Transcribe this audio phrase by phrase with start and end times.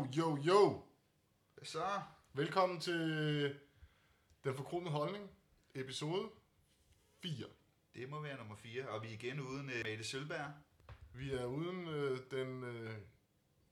[0.00, 0.82] Jo, jo, jo.
[1.62, 2.00] Så,
[2.32, 2.98] Velkommen til
[4.44, 5.30] Den Forkromede Holdning,
[5.74, 6.28] episode
[7.22, 7.46] 4.
[7.94, 10.52] det må være nummer 4, og vi er igen uden uh, Mette Sølberg.
[11.14, 12.94] Vi er uden øh, den, øh,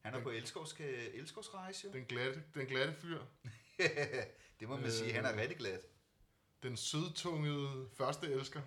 [0.00, 3.20] Han er på elskovs, elskovsrejse, den, glatte, den glatte fyr,
[4.60, 4.90] det må man Øh.
[4.90, 5.78] sige, han er rigtig glad.
[6.62, 8.60] den sødtungede første elsker.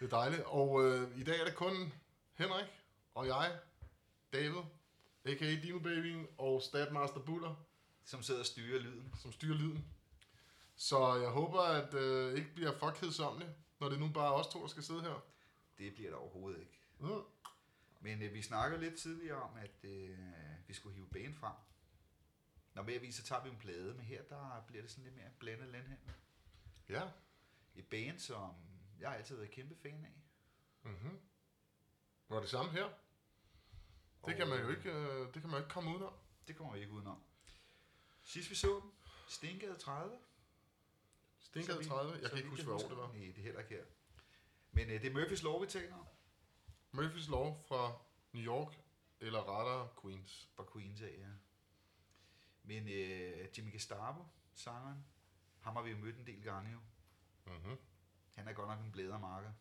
[0.00, 0.42] Det er dejligt.
[0.42, 1.92] Og øh, i dag er det kun
[2.34, 2.66] Henrik
[3.14, 3.58] og jeg,
[4.32, 4.62] David,
[5.28, 5.60] a.k.a.
[5.62, 7.54] Dino Babyen og Statmaster Buller,
[8.04, 9.14] Som sidder og styrer lyden.
[9.16, 9.94] som styrer lyden.
[10.76, 14.62] Så jeg håber, at øh, ikke bliver kedsommeligt, når det nu bare er os to,
[14.62, 15.24] der skal sidde her.
[15.78, 16.80] Det bliver der overhovedet ikke.
[16.98, 17.22] Mm.
[18.00, 20.18] Men uh, vi snakkede lidt tidligere om, at uh,
[20.68, 21.54] vi skulle hive banen frem.
[22.74, 25.30] Når vi så tager vi en plade, men her der bliver det sådan lidt mere
[25.38, 26.12] blandet landhandel.
[26.88, 27.02] Ja.
[27.74, 28.54] Et band, som
[29.00, 30.22] jeg har altid været kæmpe fan af.
[30.90, 31.18] Mm-hmm.
[32.28, 32.88] Var det samme her?
[34.26, 36.12] Det kan man jo ikke, øh, det kan man jo ikke komme udenom.
[36.48, 37.22] Det kommer vi ikke udenom.
[38.22, 38.92] Sidst vi så dem,
[39.28, 40.18] Stengade 30.
[41.40, 42.18] Stinkede Så vi- 30.
[42.22, 42.88] Jeg kan ikke huske, hvad år husker.
[42.88, 43.12] det var.
[43.12, 43.84] Nej, det er heller ikke her.
[44.72, 46.06] Men uh, det er Murphys Law, vi taler om.
[46.92, 47.92] Murphys Law fra
[48.32, 48.80] New York,
[49.20, 50.48] eller rettere Queens.
[50.56, 51.28] Fra Queens af, ja.
[52.62, 55.04] Men øh, Jimmy Gestapo, sangeren,
[55.60, 56.78] ham har vi jo mødt en del gange jo.
[57.44, 57.76] Mm-hmm.
[58.34, 59.52] Han er godt nok en blædermarker.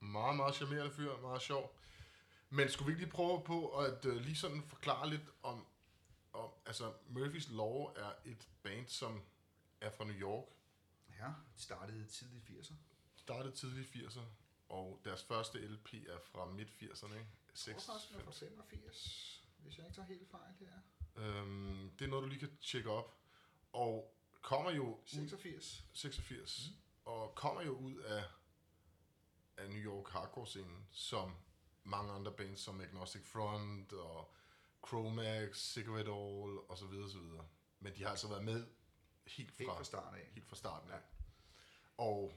[0.00, 1.78] Meget, meget charmerende fyr, meget sjov.
[2.50, 5.66] Men skulle vi ikke lige prøve på at øh, lige sådan forklare lidt om,
[6.32, 9.22] om, altså Murphys Law er et band, som
[9.80, 10.48] er fra New York,
[11.18, 12.74] Ja, de startede tidligt i 80'erne.
[13.16, 14.26] startede tidligt i 80'erne,
[14.68, 17.26] og deres første LP er fra midt 80'erne, ikke?
[17.66, 20.80] Jeg tror fra 85, hvis jeg ikke tager helt fejl her.
[21.16, 23.18] Øhm, det er noget, du lige kan tjekke op.
[23.72, 25.84] Og kommer jo ud 86.
[25.92, 26.76] 86, mm.
[27.04, 28.24] og kommer jo ud af,
[29.56, 31.36] af New York hardcore-scenen, som
[31.86, 34.32] mange andre bands, som Agnostic Front og
[34.86, 37.46] Chromax, Cigarette All og så videre, så videre.
[37.80, 38.66] Men de har altså været med
[39.26, 40.28] helt fra, Helt fra start af.
[40.32, 41.00] helt fra starten af.
[41.96, 42.32] Og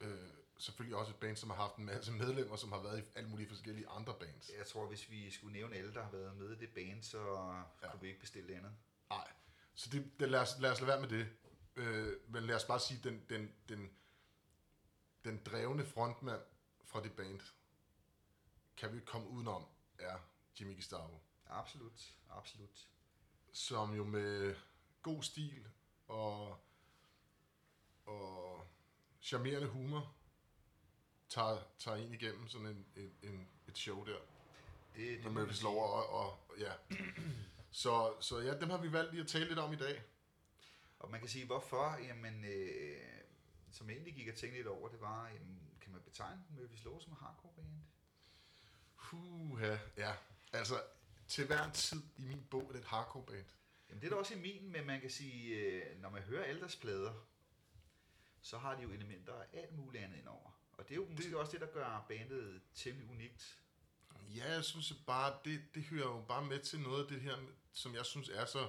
[0.00, 0.28] øh,
[0.58, 3.28] selvfølgelig også et band, som har haft en masse medlemmer, som har været i alle
[3.28, 4.50] mulige forskellige andre bands.
[4.58, 7.18] Jeg tror, hvis vi skulle nævne alle, der har været med i det band, så
[7.82, 7.90] ja.
[7.90, 8.72] kunne vi ikke bestille andet.
[9.10, 9.28] Nej,
[9.74, 11.28] så det, det, lad, os, lad os lade være med det.
[11.76, 13.90] Øh, men lad os bare sige, den, den, den,
[15.24, 16.40] den drevne frontmand
[16.84, 17.40] fra det band,
[18.78, 19.66] kan vi ikke komme udenom,
[19.98, 20.18] er
[20.60, 21.20] Jimmy Gestapo.
[21.46, 22.88] Absolut, absolut.
[23.52, 24.56] Som jo med
[25.02, 25.66] god stil
[26.08, 26.58] og,
[28.06, 28.66] og
[29.20, 30.14] charmerende humor
[31.28, 34.18] tager, tager en igennem sådan en, en, en, et show der.
[34.96, 35.62] Det, Med må man Murphys.
[35.62, 36.72] Law og, og, ja.
[37.70, 40.02] Så, så ja, dem har vi valgt lige at tale lidt om i dag.
[40.98, 41.98] Og man kan sige, hvorfor?
[42.02, 43.00] Jamen, øh,
[43.70, 46.84] som jeg egentlig gik og tænkte lidt over, det var, jamen, kan man betegne Murphys
[46.84, 47.66] Law som hardcore band?
[49.10, 50.14] Puha, ja.
[50.52, 50.82] Altså,
[51.28, 53.44] til hver en tid i min bog er det et hardcore band.
[53.88, 56.44] Jamen, det er der også i min, men man kan sige, øh, når man hører
[56.44, 57.14] alle deres plader,
[58.40, 60.50] så har de jo elementer af alt muligt andet indover.
[60.72, 63.58] Og det er jo måske Det- også det, der gør bandet temmelig unikt.
[64.34, 67.36] Ja, jeg synes bare, det, det hører jo bare med til noget af det her,
[67.72, 68.68] som jeg synes er så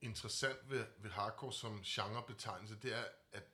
[0.00, 3.44] interessant ved, ved hardcore som genrebetegnelse, det er, at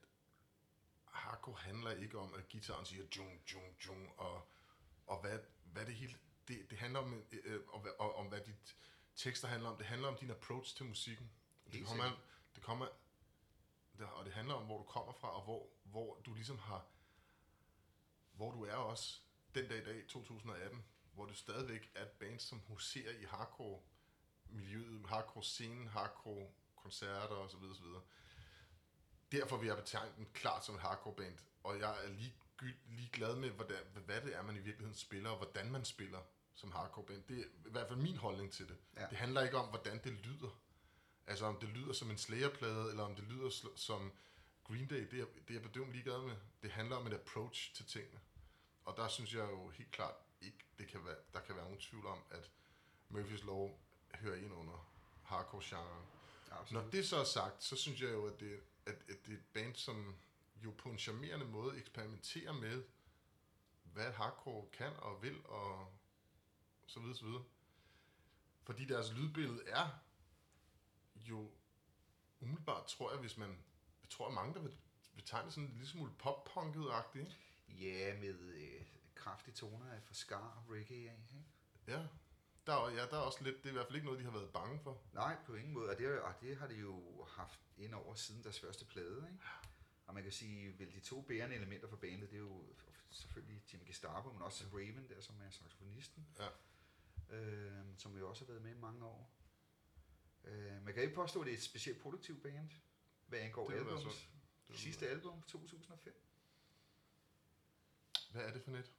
[1.06, 4.48] hardcore handler ikke om, at gitaren siger jung, jung, jung, og,
[5.06, 5.38] og hvad,
[5.74, 6.18] hvad det hele,
[6.48, 8.76] det, det handler om, øh, om, hvad- og, om, hvad dit
[9.16, 9.76] tekster handler om.
[9.76, 11.30] Det handler om din approach til musikken.
[11.64, 12.10] Det Helt kommer,
[12.54, 12.86] det kommer,
[13.98, 16.86] det, og det handler om, hvor du kommer fra, og hvor, hvor du ligesom har,
[18.32, 19.20] hvor du er også
[19.54, 23.80] den dag i dag, 2018, hvor det stadigvæk er et band, som huserer i hardcore
[24.48, 27.62] miljøet, hardcore scenen, hardcore koncerter osv.
[27.62, 27.84] osv.
[29.32, 32.34] Derfor vil jeg betegne den klart som et hardcore band, og jeg er lige,
[32.86, 33.76] lige glad med, hvordan,
[34.06, 36.20] hvad det er, man i virkeligheden spiller, og hvordan man spiller
[36.54, 37.22] som hardcore band.
[37.28, 38.76] Det er i hvert fald min holdning til det.
[38.96, 39.06] Ja.
[39.10, 40.60] Det handler ikke om, hvordan det lyder.
[41.26, 44.12] Altså om det lyder som en Slayer-plade, eller om det lyder sl- som
[44.64, 46.36] Green Day, det er, det er jeg bedømt ligeglad med.
[46.62, 48.20] Det handler om et approach til tingene.
[48.84, 51.80] Og der synes jeg jo helt klart ikke, det kan være, der kan være nogen
[51.80, 52.50] tvivl om, at
[53.08, 53.78] Murphys Law
[54.14, 54.92] hører ind under
[55.22, 56.06] hardcore-genren.
[56.50, 56.84] Absolut.
[56.84, 59.38] Når det så er sagt, så synes jeg jo, at det, at, at det er
[59.38, 60.16] et band, som
[60.64, 62.84] jo på en charmerende måde eksperimenterer med,
[63.82, 65.94] hvad hardcore kan og vil, og
[66.86, 67.44] så videre, så videre.
[68.62, 69.88] Fordi deres lydbillede er
[71.16, 71.50] jo
[72.40, 73.48] umiddelbart, tror jeg, hvis man,
[74.02, 74.76] jeg tror, at mange, der vil
[75.14, 77.38] betegne sådan en lille smule pop-punket-agtigt?
[77.68, 81.18] Ja, med øh, kraftige toner af fra Scar reggae af.
[81.32, 81.44] Ikke?
[81.86, 82.06] Ja.
[82.66, 84.24] Der er, ja, der er også lidt, det er i hvert fald ikke noget, de
[84.24, 85.02] har været bange for.
[85.12, 85.90] Nej, på ingen måde.
[85.90, 89.28] Og det, og det har de jo haft ind over siden deres første plade.
[89.32, 89.44] Ikke?
[90.06, 92.74] Og man kan sige, vel de to bærende elementer for bandet, det er jo
[93.10, 96.26] selvfølgelig Jimmy Gestapo, men også Raven der, som er saxofonisten.
[96.38, 96.48] Ja.
[97.36, 99.34] Øh, som jo også har været med i mange år.
[100.44, 102.70] Øh, man kan ikke påstå, at det er et specielt produktivt band,
[103.26, 104.30] hvad angår Det albums.
[104.68, 106.14] Det Sidste album, 2005.
[108.30, 108.92] Hvad er det for net?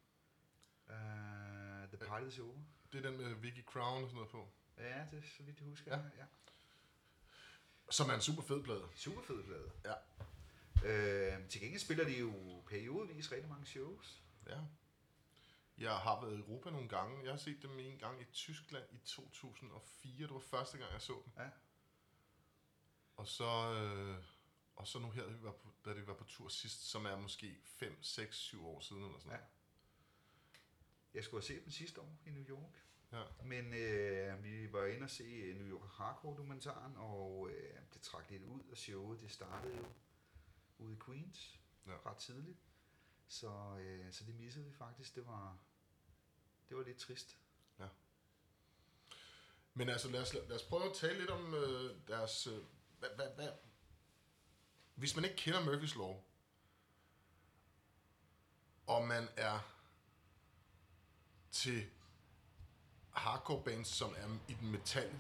[0.87, 2.59] Uh, The Party is Over.
[2.91, 4.49] Det er den med Vicky Crown og sådan noget på.
[4.77, 5.97] Ja, det er så vidt jeg husker.
[5.97, 6.03] Ja.
[6.03, 6.09] Ja.
[6.17, 6.25] ja.
[7.89, 8.87] Som er en super fed plade.
[8.95, 9.71] Super fed plade.
[9.85, 9.93] Ja.
[10.85, 14.23] Øh, til gengæld spiller de jo periodevis rigtig mange shows.
[14.47, 14.59] Ja.
[15.77, 17.23] Jeg har været i Europa nogle gange.
[17.23, 20.27] Jeg har set dem en gang i Tyskland i 2004.
[20.27, 21.33] Det var første gang, jeg så dem.
[21.37, 21.49] Ja.
[23.15, 24.23] Og så, øh,
[24.75, 27.05] og så nu her, da vi var på, da vi var på tur sidst, som
[27.05, 29.45] er måske 5, 6, 7 år siden eller sådan noget.
[31.13, 32.83] Jeg skulle have set den sidste år i New York.
[33.11, 33.23] Ja.
[33.43, 38.29] Men øh, vi var inde og se øh, New York Hardcore-dokumentaren, og øh, det trak
[38.29, 39.21] lidt ud af showet.
[39.21, 39.85] Det startede jo
[40.77, 41.91] ude i Queens Ja.
[42.05, 42.57] ret tidligt.
[43.27, 45.15] Så, øh, så det missede vi faktisk.
[45.15, 45.57] Det var,
[46.69, 47.37] det var lidt trist.
[49.77, 52.47] Men altså, lad os, lad os prøve at tale lidt om øh, deres...
[52.47, 52.63] Øh,
[52.99, 53.49] hvad, hvad, hvad?
[54.95, 56.21] Hvis man ikke kender Murphys Law,
[58.87, 59.59] og man er
[61.51, 61.89] til
[63.11, 65.13] hardcore bands, som er i den metal,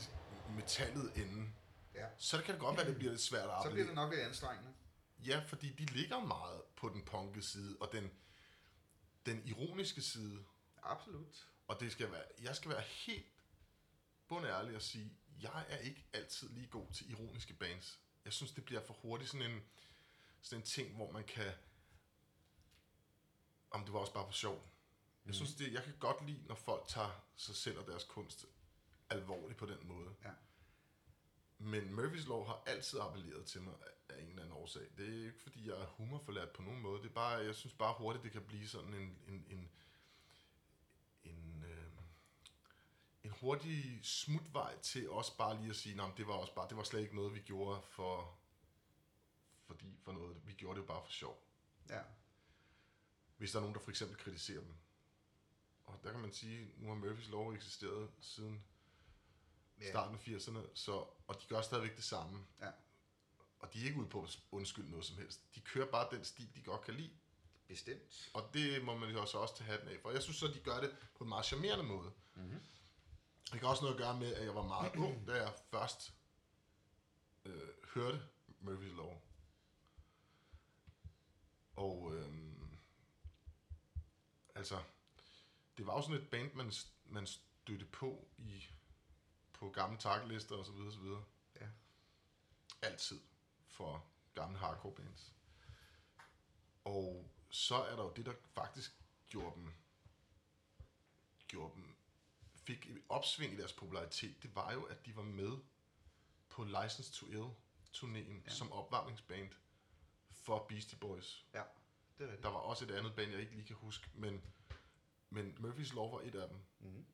[0.55, 1.51] metallet ende,
[1.93, 2.07] Ja.
[2.17, 3.73] så kan det godt være, at det bliver lidt svært at Så arbejde.
[3.73, 4.73] bliver det nok lidt anstrengende.
[5.19, 8.11] Ja, fordi de ligger meget på den punke side, og den,
[9.25, 10.45] den ironiske side.
[10.83, 11.47] Absolut.
[11.67, 13.25] Og det skal være, jeg skal være helt
[14.27, 17.99] bundærlig og sige, jeg er ikke altid lige god til ironiske bands.
[18.25, 19.63] Jeg synes, det bliver for hurtigt sådan en,
[20.41, 21.51] sådan en ting, hvor man kan...
[23.71, 24.71] Om det var også bare for sjov.
[25.25, 28.45] Jeg synes, det, jeg kan godt lide, når folk tager sig selv og deres kunst
[29.09, 30.15] alvorligt på den måde.
[30.23, 30.31] Ja.
[31.65, 33.73] Men Murphys Law har altid appelleret til mig
[34.09, 34.81] af- en eller anden årsag.
[34.97, 37.01] Det er ikke, fordi jeg er humorforlært på nogen måde.
[37.03, 39.69] Det er bare, jeg synes bare hurtigt, det kan blive sådan en, en, en,
[41.23, 41.87] en, øh,
[43.23, 46.77] en hurtig smutvej til også bare lige at sige, at det var også bare, det
[46.77, 48.37] var slet ikke noget, vi gjorde for,
[49.65, 50.37] fordi for noget.
[50.47, 51.47] Vi gjorde det jo bare for sjov.
[51.89, 52.01] Ja.
[53.37, 54.73] Hvis der er nogen, der for eksempel kritiserer dem.
[55.85, 58.63] Og der kan man sige, nu har Murphys Law eksisteret siden
[59.81, 59.89] Ja.
[59.89, 60.91] starten af 80'erne, så,
[61.27, 62.45] og de gør stadigvæk det samme.
[62.61, 62.71] Ja.
[63.59, 65.55] Og de er ikke ude på at undskylde noget som helst.
[65.55, 67.11] De kører bare den stil, de godt kan lide.
[67.67, 68.29] Bestemt.
[68.33, 70.11] Og det må man jo så også tage hatten af for.
[70.11, 72.11] Jeg synes så, de gør det på en meget charmerende måde.
[72.35, 72.59] Mm-hmm.
[73.51, 76.13] Det kan også noget at gøre med, at jeg var meget ung, da jeg først
[77.45, 78.21] øh, hørte
[78.61, 79.13] Murphy's Law.
[81.75, 82.77] Og øhm,
[84.55, 84.83] altså,
[85.77, 86.71] det var jo sådan et band, man,
[87.05, 88.67] man stødte på i
[89.65, 91.23] på gamle takkelister og så videre, så videre.
[91.61, 91.67] Ja.
[92.81, 93.21] Altid
[93.67, 95.33] for gamle hardcore bands.
[96.83, 98.91] Og så er der jo det, der faktisk
[99.29, 99.73] gjorde dem,
[101.47, 101.95] gjorde dem
[102.67, 105.57] fik opsving i deres popularitet, det var jo, at de var med
[106.49, 107.49] på License to Ill
[107.93, 108.41] turnéen Ja.
[108.45, 108.49] ja.
[108.49, 109.51] som opvarmningsband
[110.31, 111.45] for Beastie Boys.
[111.53, 111.63] Ja,
[112.17, 112.43] det er rigtigt.
[112.43, 114.41] Der var også et andet band, jeg ikke lige kan huske, men,
[115.29, 116.57] men Murphys Law var et af dem.
[116.79, 117.05] Mm-hmm.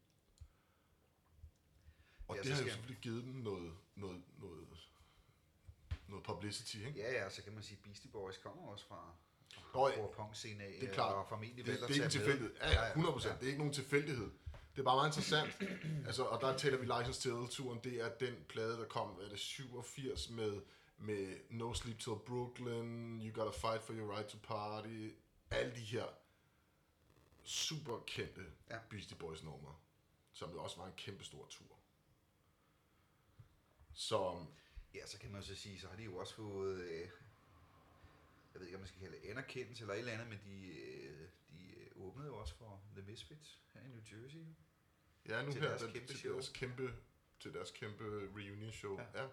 [2.32, 4.68] Og Ja, det har jo selvfølgelig givet dem noget, noget, noget,
[6.08, 7.00] noget publicity, ikke?
[7.00, 9.16] Ja, ja, så kan man sige, Beastie Boys kommer også fra
[9.74, 9.94] Nå, ja.
[9.96, 11.16] hardcore punk scene af, Det er klart.
[11.16, 12.56] og formentlig Det, valgt det er at ikke tilfældighed.
[12.62, 13.34] Ja, ja, 100 procent.
[13.34, 13.38] Ja.
[13.40, 14.32] Det er ikke nogen tilfældighed.
[14.76, 15.58] Det er bare meget interessant.
[16.08, 19.30] altså, og der taler vi License to turen Det er den plade, der kom, er
[19.30, 20.62] det, 87 med,
[20.98, 25.10] med No Sleep Till Brooklyn, You Gotta Fight For Your Right To Party.
[25.52, 26.06] Alle de her
[27.44, 28.78] super kendte ja.
[28.90, 29.76] Beastie Boys numre,
[30.34, 31.81] som jo også var en kæmpe stor tur.
[33.94, 34.46] Så
[34.94, 37.10] Ja, så kan man jo så sige, så har de jo også fået, øh,
[38.54, 40.68] jeg ved ikke, om man skal kalde det anerkendelse eller et eller andet, men de,
[40.68, 44.46] øh, de øh, åbnede jo også for The Misfits her i New Jersey.
[45.28, 46.34] Ja, nu Til her deres til, kæmpe til, show.
[46.34, 46.96] deres kæmpe,
[47.40, 48.04] til deres kæmpe
[48.36, 49.00] reunion show.
[49.00, 49.06] Ja.
[49.14, 49.24] Ja.
[49.24, 49.30] ja.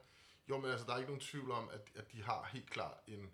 [0.49, 3.01] Jo, men altså, der er ikke nogen tvivl om, at, at de har helt klart
[3.07, 3.31] en,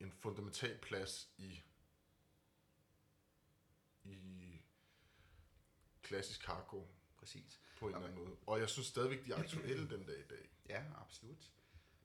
[0.00, 1.62] en fundamental plads i,
[4.04, 4.62] i
[6.02, 6.86] klassisk hardcore
[7.26, 7.60] Præcis.
[7.78, 8.36] på en eller anden måde.
[8.46, 10.50] Og jeg synes stadigvæk, de er aktuelle den dag i dag.
[10.68, 11.52] Ja, absolut.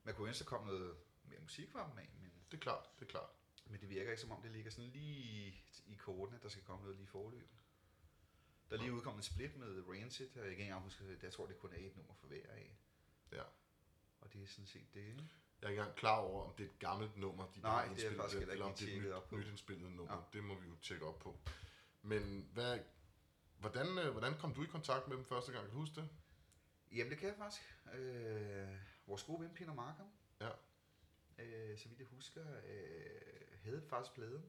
[0.04, 2.90] Man kunne ønske, der kom noget mere musik fra dem af, men, Det er klart,
[2.98, 3.30] det er klart.
[3.66, 5.14] men det virker ikke som om, det ligger sådan lige
[5.86, 7.48] i, kortene, at der skal komme noget lige i forløb.
[8.70, 11.32] Der er lige udkommet en split med Rancid, og jeg kan ikke engang huske, jeg
[11.32, 12.76] tror, det kun er et nummer for hver af.
[13.32, 13.42] Ja.
[14.20, 15.00] Og det er sådan set det.
[15.00, 18.04] Jeg er ikke engang klar over, om det er et gammelt nummer, de Nej, det
[18.06, 20.14] er faktisk heller eller om det er et nyt, nyt indspillet nummer.
[20.14, 20.20] Ja.
[20.32, 21.38] Det må vi jo tjekke op på.
[22.02, 22.78] Men hvad,
[23.62, 25.64] hvordan, øh, hvordan kom du i kontakt med dem første gang?
[25.64, 26.08] Kan du huske det?
[26.92, 27.62] Jamen, det kan jeg faktisk.
[27.94, 28.76] Øh,
[29.06, 30.06] vores gode ven, Peter Markham,
[30.40, 30.50] Ja.
[31.38, 34.44] øh, så vidt jeg husker, øh, havde faktisk pladen.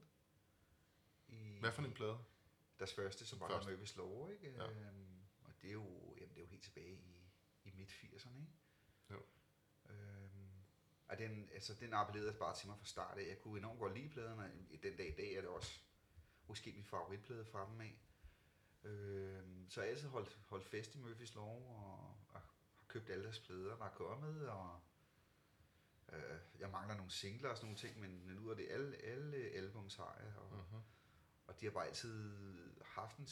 [1.28, 2.18] I Hvad for en plade?
[2.78, 3.96] Deres første, som var Første.
[3.96, 4.50] Law, ikke?
[4.52, 4.70] Ja.
[4.70, 7.30] Øhm, og det er, jo, jamen, det er jo helt tilbage i,
[7.64, 8.52] i midt-80'erne, ikke?
[9.10, 9.22] Jo.
[9.90, 10.48] Øhm,
[11.08, 13.28] og den, altså, den appellerede bare til mig fra start af.
[13.28, 14.52] Jeg kunne enormt godt lide pladerne.
[14.82, 15.80] Den dag i dag er det også
[16.46, 17.98] måske min favoritplade fra dem af.
[18.84, 22.54] Øhm, så jeg har altid holdt, holdt fest i Murphys Law, og, og har
[22.88, 24.80] købt alle deres plader, der er kommet, og
[26.12, 28.96] øh, jeg mangler nogle singler og sådan nogle ting, men, men ud af det, alle,
[28.96, 30.82] alle albums har jeg, og, Mm-hmm.
[31.46, 32.38] og de har bare altid
[32.84, 33.28] haft en,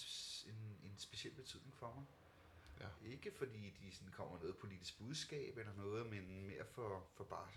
[0.46, 2.04] en, en speciel betydning for mig.
[2.80, 3.08] Ja.
[3.08, 7.48] Ikke fordi de sådan kommer noget politisk budskab eller noget, men mere for, for bare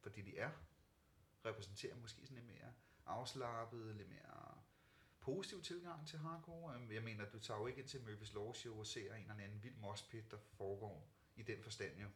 [0.00, 0.50] for det de er.
[1.44, 2.72] Repræsenterer måske sådan lidt mere
[3.06, 4.58] afslappet, lidt mere
[5.22, 6.74] positiv tilgang til hardcore.
[6.74, 9.30] Øhm, Jeg mener, du tager jo ikke ind til Murphys Law Show og ser en
[9.30, 12.08] eller anden vild moshpit, der foregår i den forstand jo.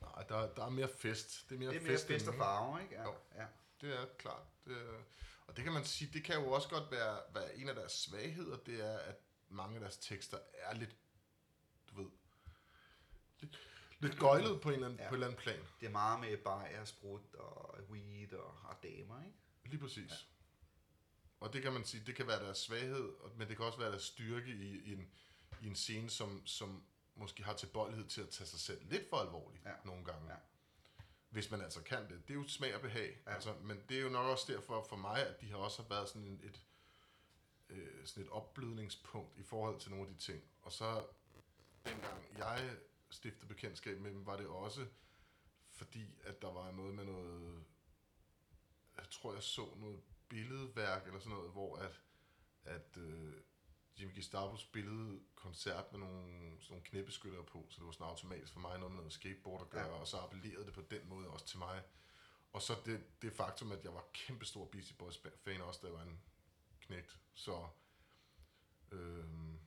[0.00, 1.46] Nej, der, der er mere fest.
[1.48, 2.44] Det er mere, Det er mere fest og ikke?
[2.44, 2.94] farver, ikke?
[2.94, 3.14] Ja, Jo.
[3.34, 3.46] ja.
[3.80, 4.46] Det er klart.
[4.64, 5.02] Det er,
[5.46, 7.92] og det kan man sige, det kan jo også godt være, være en af deres
[7.92, 9.16] svagheder, det er, at
[9.48, 10.96] mange af deres tekster er lidt,
[11.90, 12.10] du ved,
[13.40, 13.58] lidt,
[13.98, 15.08] lidt gøjlet på en eller anden, ja.
[15.08, 15.60] på en eller anden plan.
[15.80, 19.38] Det er meget med bajer, sprut og weed og, og damer, ikke?
[19.64, 20.10] Lige præcis.
[20.10, 20.16] Ja.
[21.42, 23.90] Og det kan man sige, det kan være deres svaghed, men det kan også være
[23.90, 25.10] deres styrke i, i, en,
[25.62, 26.84] i en scene, som, som
[27.14, 29.72] måske har tilbøjelighed til at tage sig selv lidt for alvorligt Ja.
[29.84, 30.30] nogle gange.
[30.30, 30.36] Ja.
[31.30, 32.28] Hvis man altså kan det.
[32.28, 33.18] Det er jo smag og behag.
[33.26, 33.34] Ja.
[33.34, 36.08] Altså, men det er jo nok også derfor for mig, at de har også været
[36.08, 36.60] sådan en, et,
[37.68, 40.42] øh, sådan et opblødningspunkt i forhold til nogle af de ting.
[40.62, 41.04] Og så
[41.86, 42.76] dengang jeg
[43.10, 44.86] stiftede bekendtskab med dem, var det også
[45.70, 47.64] fordi, at der var noget med noget,
[48.96, 50.00] jeg tror jeg så noget
[50.32, 52.00] billedværk eller sådan noget, hvor at,
[52.64, 53.34] at øh,
[54.00, 58.52] Jimmy Gestapo spillede koncert med nogle, sådan nogle knæbeskyttere på, så det var sådan automatisk
[58.52, 60.00] for mig noget med noget skateboard at gøre, Ja.
[60.00, 61.82] og så appellerede det på den måde også til mig.
[62.52, 65.94] Og så det, det faktum, at jeg var kæmpestor Beastie Boys fan også, da jeg
[65.94, 66.20] var en
[66.80, 67.18] knægt.
[67.34, 67.68] Så,
[68.92, 69.58] øhm,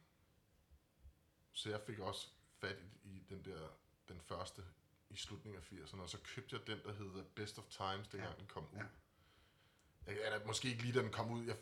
[1.54, 2.28] så jeg fik også
[2.60, 3.70] fat i, i den der,
[4.08, 4.64] den første
[5.10, 8.34] i slutningen af 80'erne, og så købte jeg den, der hedder Best of Times, dengang
[8.34, 8.40] Ja.
[8.40, 8.78] den kom ud.
[8.78, 8.86] Ja.
[10.06, 11.46] Jeg, eller måske ikke lige, da den kom ud.
[11.46, 11.58] Jeg,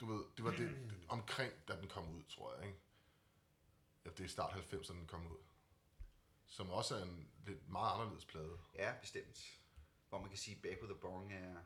[0.00, 2.78] du ved, det var det, det, omkring, da den kom ud, tror jeg, ikke?
[4.04, 5.38] Ja, det er start 90'erne, den kom ud.
[6.46, 8.58] Som også er en lidt meget anderledes plade.
[8.74, 9.60] Ja, bestemt.
[10.08, 11.56] Hvor man kan sige, Back with the Bong er,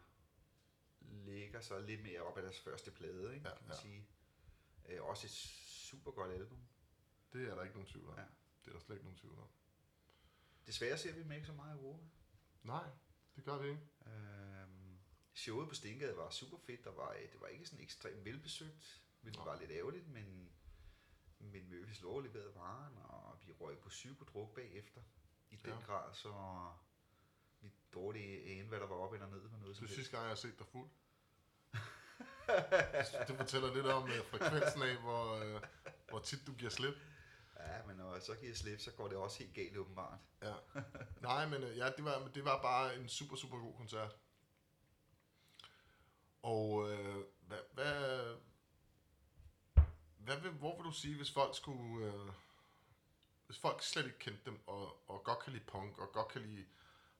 [1.00, 3.49] ligger så lidt mere op af deres første plade, ikke?
[3.49, 3.83] Ja, kan man ja.
[3.83, 4.07] sige.
[4.88, 6.59] Øh, også et super godt album.
[7.33, 8.19] Det er der ikke nogen tvivl om.
[8.19, 8.25] Ja.
[8.64, 9.49] Det er der slet ikke nogen tvivl om.
[10.66, 12.04] Desværre ser vi dem ikke så meget i Europa.
[12.62, 12.88] Nej,
[13.37, 13.83] det gør vi ikke.
[14.07, 14.42] Øhm,
[15.35, 16.85] showet på Stengade var super fedt.
[16.85, 19.53] Der var, det var ikke sådan ekstremt velbesøgt, hvilket Nej.
[19.55, 20.53] var lidt ærgerligt, men,
[21.39, 25.01] men Murphys Law leverede varen, og vi røg på psykodruk bagefter.
[25.51, 25.81] I den Ja.
[25.87, 26.33] grad, så
[27.61, 29.95] vi dårligt ane, hvad der var op eller ned på noget Det helst.
[29.95, 30.91] sidste gang, jeg har set dig fuld.
[33.29, 35.61] det fortæller lidt om uh, frekvensen af, hvor, uh,
[36.09, 36.95] hvor tit du giver slip.
[37.59, 40.19] Ja, men når jeg så giver slip, så går det også helt galt åbenbart.
[40.43, 40.55] Ja.
[41.21, 44.17] Nej, men uh, ja, det, var, det var bare en super, super god koncert.
[46.43, 48.37] Og uh, hvad, hvad,
[50.17, 52.15] hvad vil, hvor vil du sige, hvis folk skulle...
[52.15, 52.33] Uh,
[53.47, 56.43] hvis folk slet ikke kendte dem, og, og godt kan lide punk, og godt kan
[56.43, 56.67] lide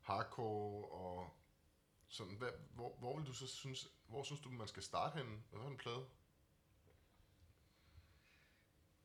[0.01, 1.31] hardcore, og
[2.09, 5.43] sådan, hvad, hvor, hvor vil du så synes, hvor synes du, man skal starte henne?
[5.51, 6.07] Hvad for en plade?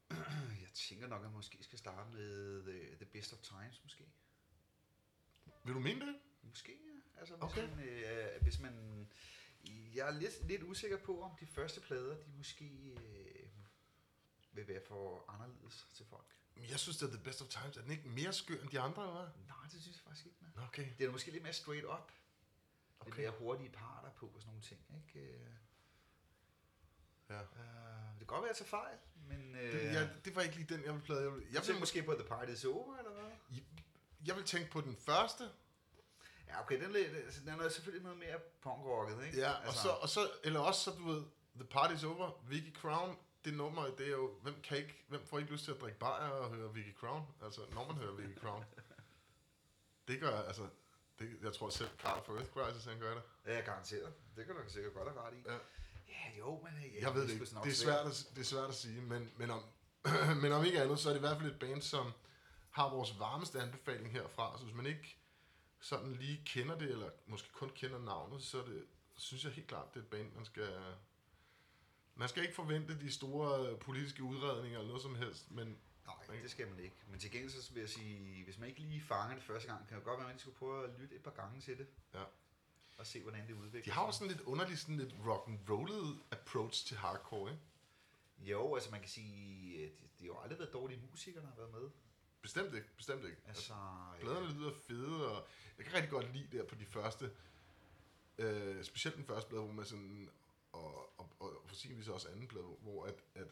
[0.62, 4.06] Jeg tænker nok, at jeg måske skal starte med The, the Best of Times, måske.
[5.64, 6.16] Vil du mene det?
[6.42, 7.20] Måske, ja.
[7.20, 7.70] Altså, hvis, Okay.
[7.70, 9.08] man, øh, hvis man...
[9.96, 13.50] Jeg er lidt, lidt usikker på, om de første plader, de måske øh,
[14.52, 16.36] vil være for anderledes til folk.
[16.56, 17.78] Men Jeg synes, det er The Best of Times.
[17.78, 19.30] Er den ikke mere skør end de andre, eller hvad?
[19.48, 20.38] Nej, det synes jeg faktisk ikke.
[20.56, 20.88] Nå, Okay.
[20.98, 22.12] Det er måske lidt mere straight up.
[23.00, 23.06] Okay.
[23.10, 24.82] Lidt mere hurtige parter på og sådan nogle ting.
[25.16, 25.28] Ikke?
[25.28, 25.50] Øh,
[27.30, 27.42] Ja.
[27.42, 27.46] øh,
[28.12, 28.98] det kan godt være, at jeg tager fejl,
[29.28, 29.56] men...
[29.56, 31.22] Øh, Det, ja, det var ikke lige den, jeg ville plade.
[31.22, 33.32] Jeg ville, jeg jeg tænker vil, måske på The Party is Over, eller hvad?
[34.28, 35.44] jeg vil tænke på den første,
[36.48, 39.38] Ja, okay, den, er altså, den er selvfølgelig noget mere punkrocket, ikke?
[39.39, 41.24] ja, og, så, og så, eller også så, du ved,
[41.56, 45.39] The Party's Over, Vicky Crown, det nummer, det er jo, hvem, kan ikke, hvem får
[45.39, 47.24] ikke lyst til at drikke bajer og høre Vicky Crown?
[47.44, 48.63] Altså, når man hører Vicky Crown.
[50.08, 50.68] Det gør, altså,
[51.20, 53.24] det, jeg tror selv, Carl for Earth Crisis, han gør det.
[53.46, 54.13] Ja, garanteret.
[54.36, 55.44] Det kan du sikkert godt have ret i.
[55.46, 55.58] Ja.
[56.08, 56.92] Ja, jo, men...
[56.92, 57.46] Ja, Jeg ved det ikke.
[57.46, 59.63] Det er svært at, det er svært at sige, men, men, om,
[60.42, 62.12] men om ikke andet, så er det i hvert fald et band, som
[62.70, 64.58] har vores varmeste anbefaling herfra.
[64.58, 65.17] Så hvis man ikke
[65.80, 68.86] sådan lige kender det, eller måske kun kender navnet, så det,
[69.18, 70.96] synes jeg helt klart, det er et band, man skal...
[72.16, 76.42] Man skal ikke forvente de store øh, politiske udredninger eller noget som helst, men Nej,
[76.42, 76.96] det skal man ikke.
[77.08, 79.88] Men til gengæld så vil jeg sige, hvis man ikke lige fanger det første gang,
[79.88, 81.88] kan det godt være, at man skulle prøve at lytte et par gange til det.
[82.14, 82.24] Ja.
[82.98, 84.20] Og se, hvordan det udvikler de har jo sig.
[84.20, 87.64] sådan lidt underligt, sådan lidt rock and approach til hardcore, ikke?
[88.40, 91.50] Jo, altså man kan sige, at de, de har jo aldrig været dårlige musikere, der
[91.50, 91.90] har været med.
[92.48, 93.38] Bestemt ikke, bestemt ikke.
[93.48, 93.74] Altså,
[94.20, 97.32] Pladerne lyder fede, og jeg kan rigtig godt lide der på de første,
[98.38, 100.30] øh, specielt den første plade, hvor man sådan,
[100.72, 103.48] og, og, og forsigtigvis også anden plade, hvor at, at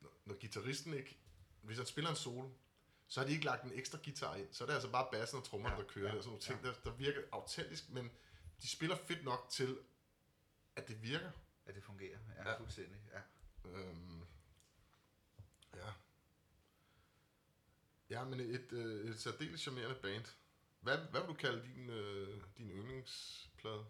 [0.00, 1.18] når, når gitarristen ikke,
[1.62, 2.48] hvis han spiller en solo,
[3.08, 5.38] så har de ikke lagt en ekstra guitar ind, så er det altså bare bassen
[5.38, 6.68] og trommerne, Ja, der kører, ja, og sådan nogle ting, ja.
[6.68, 8.10] der, der virker autentisk, men
[8.62, 9.78] de spiller fedt nok til,
[10.76, 11.30] at det virker.
[11.66, 12.18] at det fungerer.
[12.28, 12.50] Ja, Ja.
[12.50, 12.58] ja.
[12.58, 13.00] fuldstændig.
[13.12, 13.20] Ja.
[13.70, 14.22] Øhm,
[15.74, 15.92] ja.
[18.10, 20.24] Ja, men et, øh, et særdeles charmerende band.
[20.80, 23.86] Hvad, hvad vil du kalde din, øh, din yndlingsplade?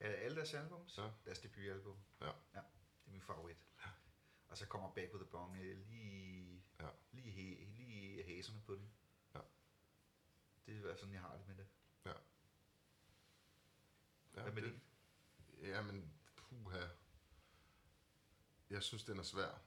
[0.00, 0.98] Er alle deres albums?
[0.98, 1.10] Ja.
[1.24, 1.96] Deres debutalbum.
[2.20, 2.26] Ja.
[2.26, 2.32] ja.
[2.60, 3.56] Det er min favorit.
[3.84, 3.90] Ja.
[4.48, 6.88] Og så kommer Back with the Bong øh, lige, Ja.
[7.12, 8.90] lige, he, lige haserne på den.
[9.34, 9.40] Ja.
[10.66, 11.66] Det er i hvert fald sådan, jeg har det med det.
[12.04, 12.12] Ja,
[14.42, 14.82] Hvad med det, din?
[15.68, 16.86] Jamen, puha.
[18.70, 19.58] Jeg synes, den er svær.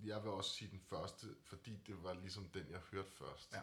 [0.00, 3.52] Jeg vil også sige den første, fordi det var ligesom den, jeg hørte først.
[3.52, 3.62] Ja.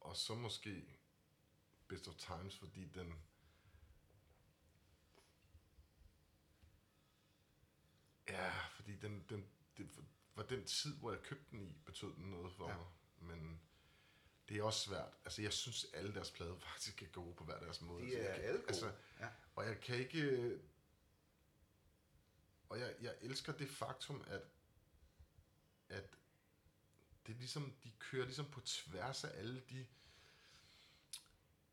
[0.00, 0.98] Og så måske
[1.88, 3.22] Best of Times, fordi den...
[8.28, 9.88] Ja, fordi den, den, det
[10.34, 12.76] var den tid, hvor jeg købte den i, betød den noget for Ja.
[12.76, 12.86] mig.
[13.18, 13.60] Men
[14.48, 15.12] det er også svært.
[15.24, 18.02] Altså, jeg synes, alle deres plader faktisk er gode på hver deres måde.
[18.02, 18.68] De Altså, er jeg kan- alle gode.
[18.68, 19.28] Altså, Ja.
[19.56, 20.60] og jeg kan ikke...
[22.68, 24.42] Og jeg, jeg elsker det faktum, at,
[25.88, 26.16] at
[27.26, 29.86] det er ligesom, de kører ligesom på tværs af alle de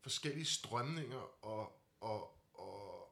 [0.00, 3.10] forskellige strømninger og, og, og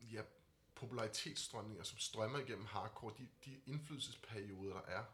[0.00, 0.22] ja,
[0.74, 5.04] popularitetsstrømninger, som strømmer igennem hardcore, de, de indflydelsesperioder, der er,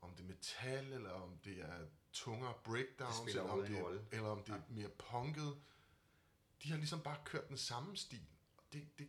[0.00, 4.16] om det er metal, eller om det er tungere breakdowns, spiller eller om det, er,
[4.16, 5.62] eller om det er mere punket,
[6.62, 8.26] de har ligesom bare kørt den samme stil.
[8.74, 9.08] Det, det,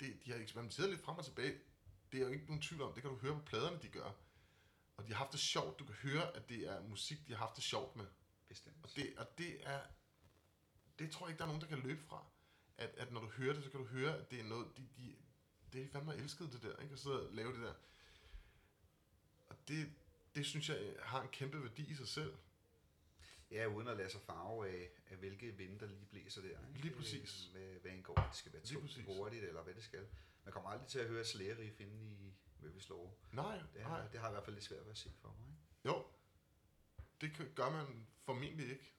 [0.00, 1.58] det, de har eksperimenteret lidt frem og tilbage.
[2.12, 2.92] Det er jo ikke nogen tvivl om.
[2.94, 4.12] Det kan du høre på pladerne, de gør.
[4.96, 5.78] Og de har haft det sjovt.
[5.78, 8.06] Du kan høre, at det er musik, de har haft det sjovt med.
[8.48, 8.76] Bestemt.
[8.82, 9.80] Og det, og det er...
[10.98, 12.26] Det tror jeg ikke, der er nogen, der kan løbe fra.
[12.78, 14.76] At, at når du hører det, så kan du høre, at det er noget...
[14.76, 15.16] De, de,
[15.72, 16.76] det er de fandme elsket, det der.
[16.76, 16.92] Ikke?
[16.92, 17.74] At sidde og lave det der.
[19.46, 19.92] Og det,
[20.34, 22.36] det synes jeg har en kæmpe værdi i sig selv.
[23.50, 26.48] Ja, uden at lade sig farve af, af hvilke vinde, der lige blæser der.
[26.68, 26.80] Ikke?
[26.80, 27.46] Lige præcis.
[27.52, 30.08] Hvad, hvad angår, det skal være tungt, hurtigt, eller hvad det skal.
[30.44, 33.18] Man kommer aldrig til at høre slæreriff inde i Møbis Lov.
[33.32, 34.00] Nej, Det, nej.
[34.04, 35.48] er, det har i hvert fald lidt svært ved at se for mig.
[35.48, 35.60] Ikke?
[35.84, 36.06] Jo,
[37.20, 38.92] det gør man formentlig ikke.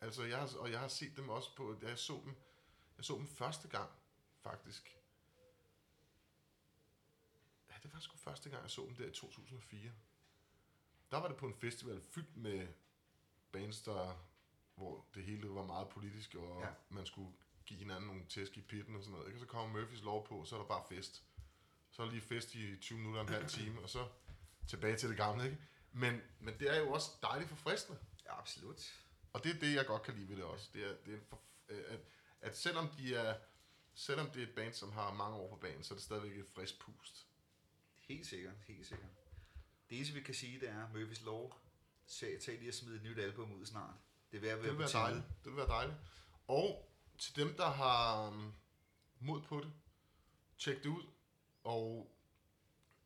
[0.00, 2.34] Altså, jeg har, og jeg har set dem også på, da jeg så dem,
[2.96, 3.90] jeg så dem første gang,
[4.40, 4.98] faktisk.
[7.70, 9.92] Ja, det var sgu første gang, jeg så dem der i 2004.
[11.14, 12.68] Der var det på en festival fyldt med
[13.52, 14.24] bands, der,
[14.74, 16.68] hvor det hele var meget politisk, og Ja.
[16.88, 17.32] man skulle
[17.66, 19.26] give hinanden nogle tæsk i pitten og sådan noget.
[19.26, 19.36] Ikke?
[19.36, 21.24] Og så kommer Murphys lov på, så er der bare fest.
[21.90, 24.08] Så er der lige fest i 20 minutter, en halv time, og så
[24.68, 25.58] tilbage til det gamle, ikke?
[25.92, 27.98] Men, men det er jo også dejligt forfriskende.
[28.24, 29.02] Ja, absolut.
[29.32, 30.70] Og det er det, jeg godt kan lide ved det også.
[30.72, 32.00] Det er, det er for, øh, at,
[32.40, 33.38] at selvom de er,
[33.94, 36.36] selvom det er et band, som har mange år på banen, så er det stadigvæk
[36.38, 37.26] et frisk pust.
[38.00, 39.10] Helt sikkert, helt sikkert.
[39.90, 41.50] Det eneste, vi kan sige, det er, Murphys Law,
[42.06, 43.94] tag tag lige at smide et nyt album ud snart.
[44.30, 45.24] Det er ved at Det være vil på være dejligt.
[45.44, 45.96] Det vil være dejligt.
[46.48, 48.54] Og til dem, der har um,
[49.20, 49.72] mod på det,
[50.58, 51.02] tjek det ud.
[51.64, 52.10] Og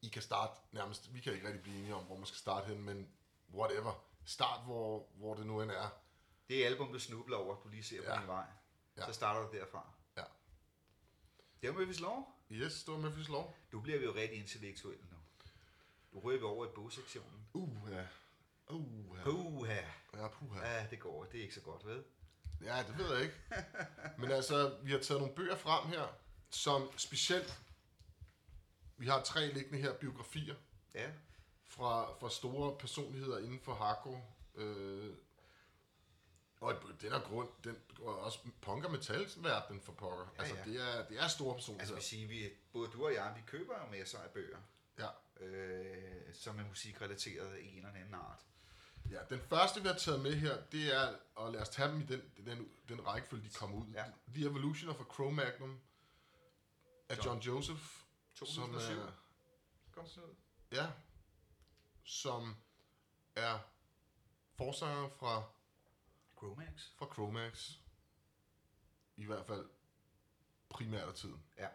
[0.02, 2.66] I kan starte nærmest, vi kan ikke rigtig blive enige om, hvor man skal starte
[2.66, 3.08] hen, men
[3.54, 4.04] whatever.
[4.24, 5.88] Start, hvor, hvor det nu end er.
[6.48, 8.18] Det er album, du snubler over, du lige ser på Ja.
[8.20, 8.46] din vej.
[8.96, 9.06] Ja.
[9.06, 9.90] Så starter du derfra.
[10.16, 10.22] Ja.
[11.62, 12.24] Det var Murphys Law.
[12.50, 13.52] Yes, det var Memphis Law.
[13.72, 15.16] Nu bliver vi jo rigtig intellektuelle nu.
[16.12, 17.48] Nu rører vi over i bogsektionen.
[17.54, 18.06] Uh, ja.
[18.70, 19.24] Uh, ja.
[19.24, 19.80] Puha.
[20.14, 20.66] Ja, puha.
[20.68, 21.24] Ja, det går.
[21.24, 22.02] Det er ikke så godt, ved?
[22.62, 23.40] Ja, det ved jeg ikke.
[24.18, 26.06] Men altså, vi har taget nogle bøger frem her,
[26.50, 27.60] som specielt...
[28.96, 30.54] Vi har tre liggende her biografier
[30.94, 31.10] Ja.
[31.66, 34.22] fra, fra store personligheder inden for hardcore.
[34.54, 35.14] Øh,
[36.60, 40.26] og den er grund, den går også punk og metalverdenen for pokker.
[40.36, 40.64] Ja, altså, ja.
[40.64, 41.96] det er, det er store Altså, personligheder.
[41.96, 44.58] vi siger, vi, både du og jeg, vi køber jo masser af bøger,
[44.98, 45.08] Ja.
[45.40, 48.46] Øh, som er musikrelateret i en eller anden art.
[49.10, 52.00] ja, den første, vi har taget med her, det er, og lad os tage dem
[52.00, 53.86] i den, den, den rækkefølge, de kommer ud.
[53.92, 54.04] Ja.
[54.34, 55.78] The Evolution of a Cro-Magnum
[57.08, 58.02] af John- John Joseph.
[58.34, 58.94] 2007.
[58.94, 59.12] Som er,
[59.92, 60.34] Kom sådan ud.
[60.72, 60.86] Ja,
[62.04, 62.56] som
[63.36, 63.58] er
[64.56, 65.42] forsanger fra,
[66.36, 66.90] Chromax.
[66.98, 67.70] fra Chromax.
[69.16, 69.68] I hvert fald
[70.68, 71.44] primært af tiden.
[71.58, 71.68] Ja.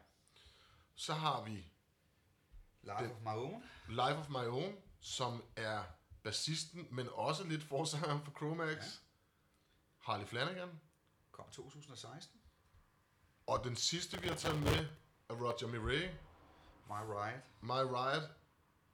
[0.95, 1.72] Så har vi
[2.83, 3.63] Life of My Own.
[3.87, 5.83] Life of My Own, som er
[6.23, 8.75] bassisten, men også lidt forsanger for Chromax.
[8.77, 8.81] Ja.
[9.99, 10.81] Harley Flanagan.
[11.31, 12.41] Kom 2016.
[13.47, 14.87] Og den sidste, vi har taget med,
[15.29, 16.11] er Roger Miret,
[16.87, 18.29] My Ride My Riot,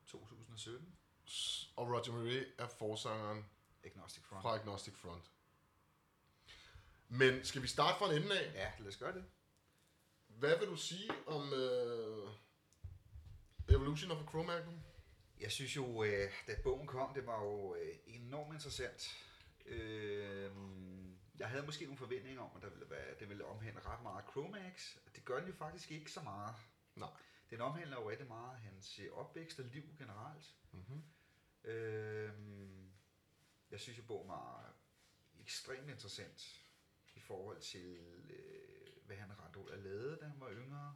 [0.07, 0.95] 2017.
[1.27, 3.45] s- og Roger Miret er forsangeren
[3.83, 4.41] Agnostic Front.
[4.41, 5.31] fra Agnostic Front.
[7.07, 8.53] Men skal vi starte fra en ende af?
[8.53, 9.25] Ja, lad os gøre det.
[10.27, 12.29] Hvad vil du sige om øh,
[13.69, 14.79] Evolution of a Cro-Magnon?
[15.39, 19.17] Jeg synes jo, øh, da bogen kom, det var jo øh, enormt interessant.
[19.65, 20.51] Øh,
[21.39, 24.25] jeg havde måske nogle forventninger om, at der ville være, det ville omhandle ret meget
[24.31, 24.97] Chromax.
[25.15, 26.55] Det gør den jo faktisk ikke så meget.
[26.95, 27.09] Nej.
[27.49, 30.55] Den omhandler jo rigtig meget hans øh, opvækst og liv generelt.
[30.71, 31.03] Mm-hmm.
[31.63, 32.31] Øh,
[33.71, 34.73] jeg synes jo, bogen var
[35.41, 36.65] ekstremt interessant
[37.15, 37.97] i forhold til,
[38.29, 40.95] øh, hvad han ret ud af lavede, da han var yngre.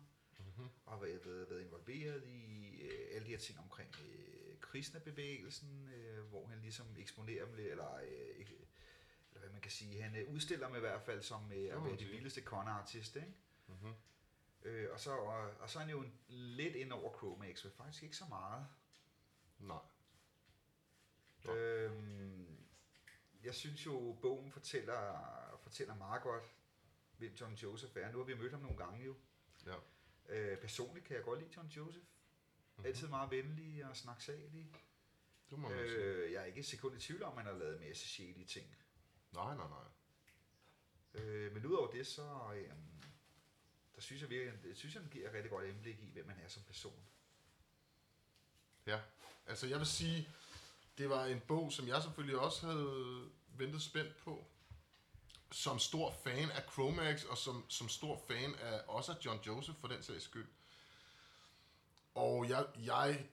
[0.58, 0.70] Mm-hmm.
[0.86, 6.24] og været, været, været involveret i øh, alle de her ting omkring øh, kristnebevægelsen, øh,
[6.24, 10.68] hvor han ligesom eksponerer dem eller, øh, eller hvad man kan sige, han øh, udstiller
[10.68, 12.12] dem i hvert fald som øh, at være de sige.
[12.12, 13.34] vildeste con-artist, ikke?
[13.68, 13.94] Mm-hmm.
[14.64, 17.74] Øh, og, så, og, og så er han jo en, lidt ind over Chromax, men
[17.74, 18.68] faktisk ikke så meget.
[19.60, 19.78] Nej.
[21.46, 21.54] Nå.
[21.54, 22.58] Øhm,
[23.44, 25.20] jeg synes jo, bogen fortæller,
[25.64, 26.44] fortæller meget godt,
[27.18, 28.12] hvem John Joseph er.
[28.12, 29.16] Nu har vi mødt ham nogle gange jo.
[29.66, 29.76] Ja.
[30.30, 32.06] Øh, personligt kan jeg godt lide John Joseph.
[32.78, 32.86] Mhm.
[32.86, 34.72] Altid meget venlig og snaksalig.
[35.50, 36.32] Det må man øh.
[36.32, 38.46] jeg er ikke et sekund i tvivl om, at han har lavet en masse shady
[38.46, 38.76] ting.
[39.32, 41.24] Nej, nej, nej.
[41.24, 42.70] Øh, men udover det, så øh,
[43.96, 46.40] der synes jeg virkelig, jeg synes, han giver et rigtig godt indblik i, hvem man
[46.44, 47.06] er som person.
[48.86, 49.00] Ja.
[49.46, 50.30] Altså, jeg vil sige,
[50.98, 54.48] det var en bog, som jeg selvfølgelig også havde ventet spændt på.
[55.54, 59.80] Som stor fan af Chromax, og som, som stor fan af også af John Joseph,
[59.80, 60.48] for den sags skyld.
[62.16, 63.26] Og jeg, jeg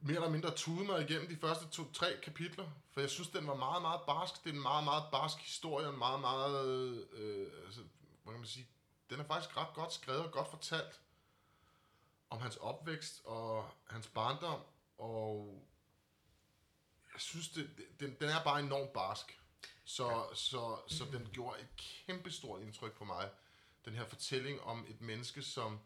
[0.00, 3.54] mere eller mindre tudede mig igennem de første to-tre kapitler, for jeg synes, den var
[3.54, 4.44] meget, meget barsk.
[4.44, 7.80] Det er en meget, meget barsk historie, og en meget, meget, øh, altså,
[8.22, 8.68] hvad kan man sige,
[9.10, 11.00] den er faktisk ret godt skrevet og godt fortalt
[12.30, 14.60] om hans opvækst og hans barndom,
[14.98, 15.62] og
[17.12, 19.39] jeg synes, det, det- den, den er bare enormt barsk.
[19.84, 20.34] Så, ja.
[20.34, 23.30] så, så den gjorde et kæmpe stort indtryk på mig.
[23.84, 25.78] Den her fortælling om et menneske, som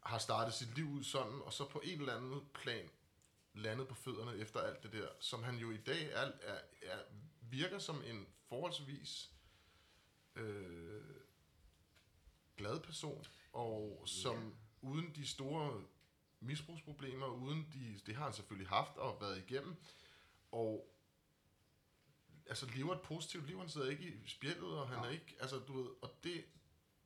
[0.00, 2.90] har startet sit liv ud sådan, og så på en eller anden plan
[3.54, 6.98] landet på fødderne efter alt det der, som han jo i dag er, er, er
[7.40, 9.30] virker som en forholdsvis
[10.34, 11.02] øh,
[12.56, 15.82] glad person, og som uden de store
[16.40, 19.76] misbrugsproblemer, uden de, det har han selvfølgelig haft og været igennem,
[20.52, 20.94] og
[22.50, 25.06] altså lever et positivt liv, han sidder ikke i spjældet, og han Nej.
[25.06, 26.44] er ikke, altså du ved, og det,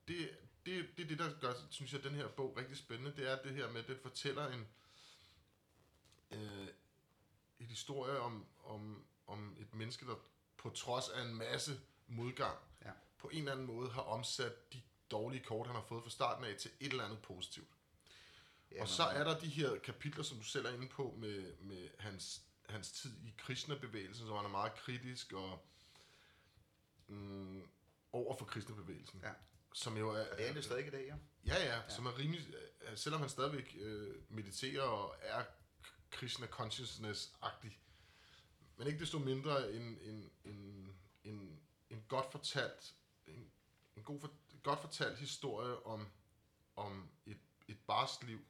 [0.09, 0.31] det,
[0.67, 3.43] det, det er det, der gør, synes jeg, den her bog rigtig spændende, det er
[3.43, 4.69] det her med, at den fortæller en,
[6.31, 6.69] øh,
[7.59, 10.15] et historie om, om, om et menneske, der
[10.57, 12.91] på trods af en masse modgang, Ja.
[13.19, 16.45] på en eller anden måde har omsat de dårlige kort, han har fået fra starten
[16.45, 17.69] af, til et eller andet positivt.
[18.73, 21.57] Ja, og så er der de her kapitler, som du selv er inde på, med,
[21.57, 25.67] med hans, hans tid i Krishna-bevægelsen, som han er meget kritisk og
[27.09, 27.69] mm,
[28.13, 29.21] over for Krishna-bevægelsen.
[29.23, 29.33] Ja.
[29.73, 31.17] Som jo er, Og det er han jo stadig i dag, ja.
[31.55, 35.45] Ja, ja, som er rimelig, øh, selvom han stadigvæk øh, mediterer og er
[36.11, 37.79] Krishna consciousness-agtig,
[38.77, 42.95] men ikke desto mindre en, en, en, en, en godt fortalt,
[43.27, 43.51] en,
[43.97, 44.31] en god for,
[44.63, 46.09] godt fortalt historie om,
[46.77, 48.41] om et, et barsk liv,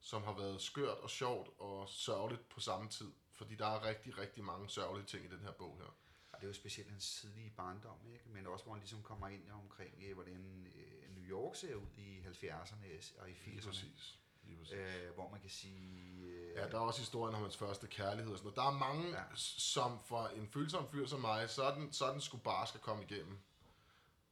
[0.00, 3.12] som har været skørt og sjovt og sørgeligt på samme tid.
[3.32, 5.94] Fordi der er rigtig, rigtig mange sørgelige ting i den her bog her.
[6.32, 8.24] Og det er jo specielt hans tidlige barndom, ikke?
[8.28, 11.86] men også hvor han ligesom kommer ind omkring, øh, hvordan øh, New York ser ud
[11.96, 13.66] i 70'erne og i Lige 80'erne.
[13.66, 14.18] præcis.
[14.42, 14.74] Lige præcis.
[14.76, 16.20] Øh, hvor man kan sige...
[16.26, 18.56] Øh, Ja, der er også historien om hans første kærlighed og sådan noget.
[18.56, 19.22] Der er mange, Ja.
[19.36, 21.74] som for en følsom fyr som mig, så er
[22.12, 23.38] den, sgu bare skal komme igennem.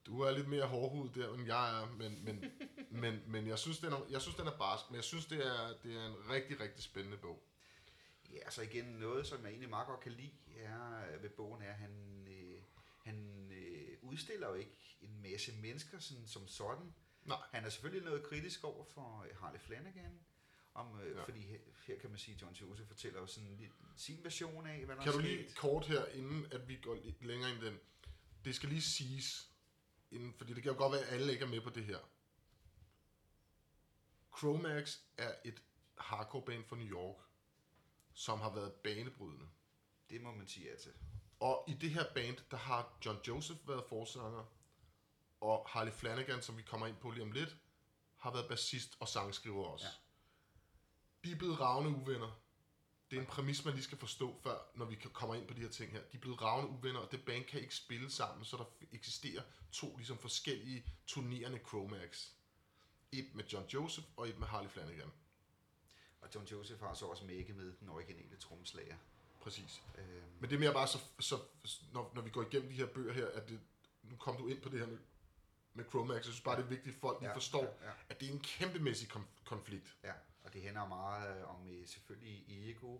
[0.07, 2.44] Du er lidt mere hårdhud der, end jeg er, men, men,
[2.90, 5.46] men, men jeg, synes, den er, jeg synes, den er barsk, men jeg synes, det
[5.46, 7.42] er, det er en rigtig, rigtig spændende bog.
[8.33, 11.68] Ja, så igen noget, som jeg egentlig meget godt kan lide er, ved bogen, er,
[11.70, 12.62] at han, øh,
[13.05, 16.94] han øh, udstiller jo ikke en masse mennesker sådan, som sådan.
[17.24, 17.38] Nej.
[17.51, 20.20] Han er selvfølgelig noget kritisk over for øh, Harley Flanagan,
[20.74, 21.24] om, øh, ja.
[21.24, 24.66] Fordi her, her kan man sige, at John Joseph fortæller jo sådan lidt sin version
[24.66, 25.31] af, hvad der Kan er du sket.
[25.38, 27.79] lige kort her, inden at vi går lidt længere ind i den,
[28.44, 29.48] det skal lige siges,
[30.11, 31.98] inden, fordi det kan jo godt være, at alle ikke er med på det her.
[34.38, 35.62] Chromax er et
[35.98, 37.16] hardcore band fra New York,
[38.14, 39.46] som har været banebrydende.
[40.11, 40.92] Det må man sige ja til.
[41.40, 44.44] Og i det her band, der har John Joseph været forsanger,
[45.40, 47.57] og Harley Flanagan, som vi kommer ind på lige om lidt,
[48.16, 49.87] har været bassist og sangskriver også.
[49.87, 49.90] Ja.
[51.24, 52.40] De er blevet ravne uvenner.
[53.11, 55.61] Det er en præmis, man lige skal forstå, før, når vi kommer ind på de
[55.61, 56.03] her ting her.
[56.03, 59.42] De er blevet ravende uvenner, og det band kan ikke spille sammen, så der eksisterer
[59.72, 62.38] to ligesom forskellige turnerende Chromax.
[63.12, 65.11] Et med John Joseph, og et med Harley Flanagan.
[66.21, 68.97] Og John Joseph har så også mækket med den originale tromslager.
[69.40, 69.83] Præcis.
[69.99, 70.09] Øhm,
[70.40, 71.38] Men det er mere bare så, så
[71.92, 73.61] når, når vi går igennem de her bøger her, at det,
[74.03, 74.99] nu kom du ind på det her med,
[75.75, 78.21] med Chromax, jeg synes bare, det er vigtigt, at folk lige forstår, Ja, ja, at
[78.21, 79.97] det er en kæmpemæssig konf- konflikt.
[80.05, 80.12] ja.
[80.44, 82.99] og det handler meget om øh, selvfølgelig ego,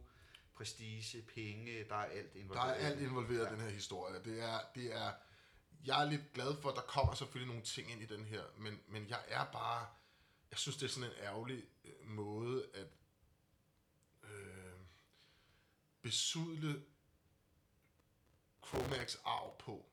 [0.55, 2.83] prestige, penge, der er alt Der involveret.
[2.83, 3.51] er alt involveret i Ja.
[3.53, 4.25] den her historie.
[4.25, 5.13] Det er, det er,
[5.85, 8.45] jeg er lidt glad for, at der kommer selvfølgelig nogle ting ind i den her,
[8.59, 9.89] men, men jeg er bare,
[10.51, 12.89] jeg synes, det er sådan en ærgerlig øh, måde at
[14.23, 14.81] øh,
[16.03, 16.85] besudle
[18.67, 19.87] Chromax arv på.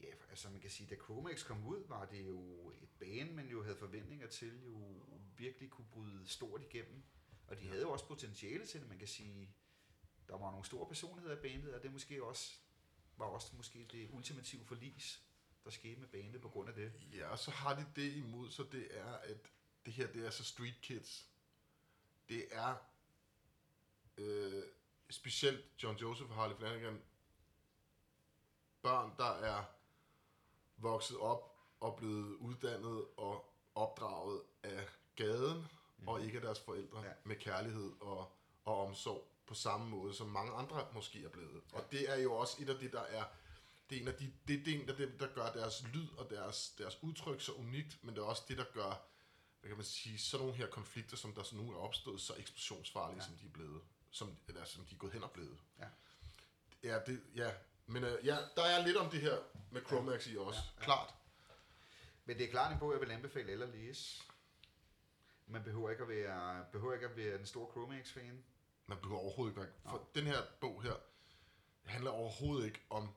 [0.00, 3.48] Ja, altså man kan sige, da Chromax kom ud, var det jo et band, man
[3.48, 5.02] jo havde forventninger til, jo
[5.36, 7.02] virkelig kunne bryde stort igennem.
[7.46, 9.54] Og de havde jo også potentiale til det, man kan sige.
[10.28, 12.60] Der var nogle store personligheder i bandet, og det måske også,
[13.18, 15.22] var også måske det ultimative forlis,
[15.64, 16.92] der skete med bandet på grund af det.
[17.12, 19.52] Ja, og så har de det imod, så det er, at
[19.86, 21.28] det her, det er så street kids.
[22.28, 22.74] Det er
[24.16, 24.62] øh,
[25.10, 27.02] specielt John Joseph og Harley Flanagan,
[28.82, 29.64] børn, der er
[30.76, 35.66] vokset op og blevet uddannet og opdraget af gaden,
[35.98, 36.08] mm.
[36.08, 37.12] og ikke af deres forældre, Ja.
[37.24, 38.32] med kærlighed og,
[38.64, 41.62] og omsorg på samme måde, som mange andre måske er blevet.
[41.72, 43.24] Og det er jo også et af det, der er
[43.90, 46.08] det er en af de, det, det er en af dem, der gør deres lyd
[46.16, 49.00] og deres, deres udtryk så unikt, men det er også det, der gør,
[49.60, 52.34] hvad kan man sige, sådan nogle her konflikter, som der så nu er opstået, så
[52.38, 53.26] eksplosionsfarlige, Ja.
[53.26, 53.80] som de er blevet,
[54.10, 55.58] som, eller som de er gået hen og blevet.
[55.78, 55.86] Ja.
[56.82, 57.50] Ja, det, ja.
[57.86, 59.38] men øh, ja, der er lidt om det her
[59.70, 60.80] med Chromax i også, ja.
[60.80, 60.84] ja.
[60.84, 61.14] klart.
[62.24, 64.22] Men det er klart en bog, jeg vil anbefale alle at læse.
[65.46, 68.44] Man behøver ikke at være, behøver ikke at være en stor Chromax-fan.
[68.88, 70.94] Man behøver overhovedet ikke være, for den her bog her,
[71.84, 73.08] handler overhovedet ikke om,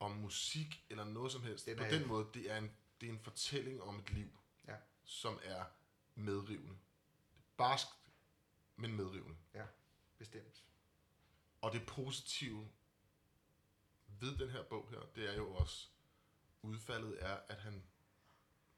[0.00, 1.66] om musik eller noget som helst.
[1.66, 4.28] Den På den måde, det er, en, det er en fortælling om et liv,
[4.68, 4.76] Ja.
[5.04, 5.64] som er
[6.14, 6.78] medrivende.
[7.56, 7.90] Barskt,
[8.76, 9.36] men medrivende.
[9.54, 9.66] Ja,
[10.18, 10.64] bestemt.
[11.60, 12.68] Og det positive
[14.06, 15.88] ved den her bog her, det er jo også,
[16.62, 17.82] udfaldet er, at han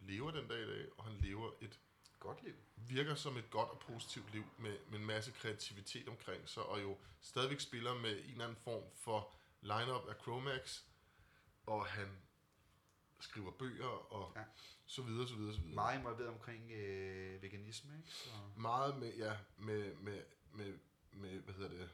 [0.00, 1.80] lever den dag i dag, og han lever et,
[2.22, 2.54] Godt liv.
[2.76, 6.82] virker som et godt og positivt liv med, med en masse kreativitet omkring sig, og
[6.82, 10.82] jo stadigvæk spiller med en eller anden form for lineup af Chromax,
[11.66, 12.08] og han
[13.20, 14.44] skriver bøger, og Ja.
[14.86, 15.74] så videre, så videre, så videre.
[15.74, 18.10] Meget involveret omkring øh, veganisme, ikke?
[18.14, 20.78] Så, meget med, ja, med, med, med,
[21.12, 21.90] med, hvad hedder det,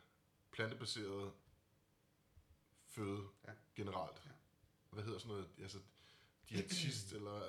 [0.52, 1.32] plantebaseret
[2.86, 3.52] føde Ja.
[3.76, 4.22] generelt.
[4.26, 4.30] Ja.
[4.90, 5.78] Hvad hedder sådan noget, altså
[6.50, 7.42] diætist eller...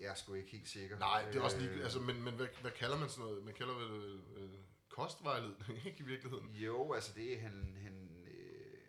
[0.00, 0.98] jeg er sgu ikke helt sikker.
[0.98, 3.44] Nej, det er også lige, Øh, altså, men, men hvad, hvad kalder man sådan noget?
[3.44, 6.50] Man kalder vel øh, kostvejledning, ikke i virkeligheden?
[6.54, 8.80] Jo, altså det er, han, han, øh,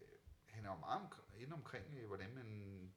[0.46, 1.08] han er jo meget om,
[1.40, 2.94] inde omkring, øh, hvordan man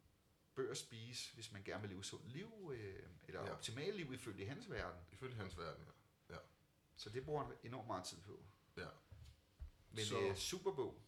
[0.55, 3.47] bør spise, hvis man gerne vil leve sundt liv, øh, eller ja.
[3.47, 3.53] Ja.
[3.53, 5.01] optimalt liv ifølge hans verden.
[5.13, 5.85] Ifølge hans verden,
[6.31, 6.37] ja.
[6.97, 8.45] Så det bruger han enormt meget tid på.
[8.77, 8.87] ja.
[9.93, 11.03] Men Så- øh, super bog.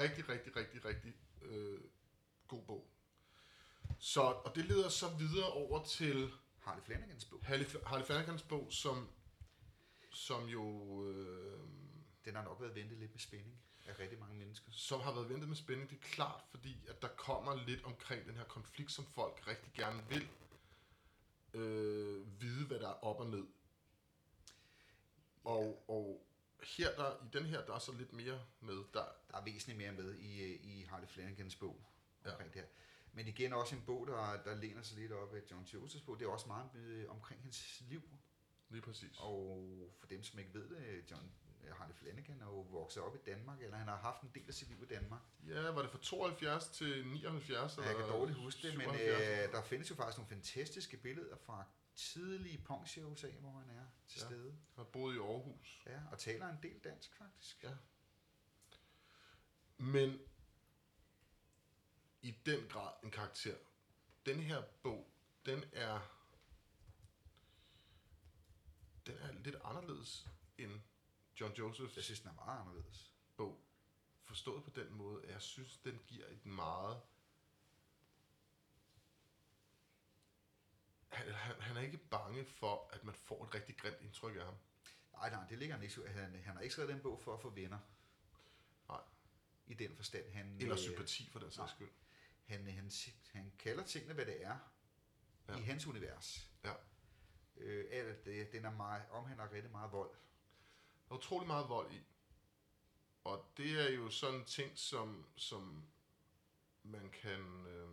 [0.00, 1.80] Rigtig, rigtig, rigtig, rigtig øh,
[2.48, 2.90] god bog.
[3.98, 7.40] Så, og det leder så videre over til Harley Flanagans bog.
[7.44, 9.08] Harley, Harley Flanagans bog, som,
[10.12, 10.64] som jo
[11.08, 11.60] øh,
[12.24, 14.72] Den har nok været ventet lidt med spænding af rigtig mange mennesker.
[14.72, 15.90] som har været ventet med spænding.
[15.90, 19.72] Det er klart, fordi at der kommer lidt omkring den her konflikt, som folk rigtig
[19.74, 20.28] gerne vil
[21.54, 23.46] øh, vide, hvad der er op og ned.
[25.44, 26.26] Og, og
[26.62, 28.74] her der, i den her, der er så lidt mere med.
[28.94, 31.84] Der, Der er væsentligt mere med i, øh, i Harley Flanagans bog
[32.24, 32.30] Ja.
[32.30, 32.68] omkring det her.
[33.18, 36.18] Men igen også en bog, der, der læner sig lidt op af John Josephs bog.
[36.18, 38.02] Det er også meget øh, omkring hans liv.
[38.68, 39.18] lige præcis.
[39.18, 41.32] Og for dem, som ikke ved det, John
[41.64, 44.44] øh, Harley Flanagan er jo vokset op i Danmark, eller han har haft en del
[44.48, 45.20] af sit liv i Danmark.
[45.48, 47.76] Ja, var det fra 72 til 79?
[47.76, 49.46] Jeg kan eller dårligt huske det, men 77?
[49.46, 53.84] øh, der findes jo faktisk nogle fantastiske billeder fra tidlige punkshows af, hvor han er
[54.06, 54.26] til Ja.
[54.26, 54.56] stede.
[54.76, 55.82] Han boede i Aarhus.
[55.86, 57.64] Ja, og taler en del dansk faktisk.
[57.64, 57.72] Ja.
[59.78, 60.18] Men
[62.22, 63.56] i den grad en karakter.
[64.26, 65.10] Den her bog,
[65.46, 66.00] den er
[69.06, 70.28] den er lidt anderledes
[70.58, 70.80] end
[71.40, 73.12] John Josephs Jeg synes, den er meget anderledes.
[73.36, 73.64] bog.
[74.22, 77.00] Forstået på den måde, at jeg synes, den giver et meget...
[81.08, 84.44] Han, han, han er ikke bange for, at man får et rigtig grimt indtryk af
[84.44, 84.54] ham.
[85.12, 86.08] Nej, nej, det ligger han ikke.
[86.08, 87.78] Han, han har ikke skrevet den bog for at få venner.
[88.88, 89.00] Nej.
[89.66, 90.32] I den forstand.
[90.32, 91.90] Han, Eller øh, sympati for den sags skyld.
[92.48, 92.90] Han, han,
[93.32, 94.58] han kalder tingene, hvad det er,
[95.48, 95.56] ja.
[95.56, 96.50] I hans univers.
[96.64, 96.72] Ja.
[97.56, 100.10] Øh, at det, den er meget, omhandler rigtig meget vold.
[101.08, 102.02] Der er utrolig meget vold i.
[103.24, 105.88] Og det er jo sådan en ting, som, som
[106.82, 107.88] man kan øh,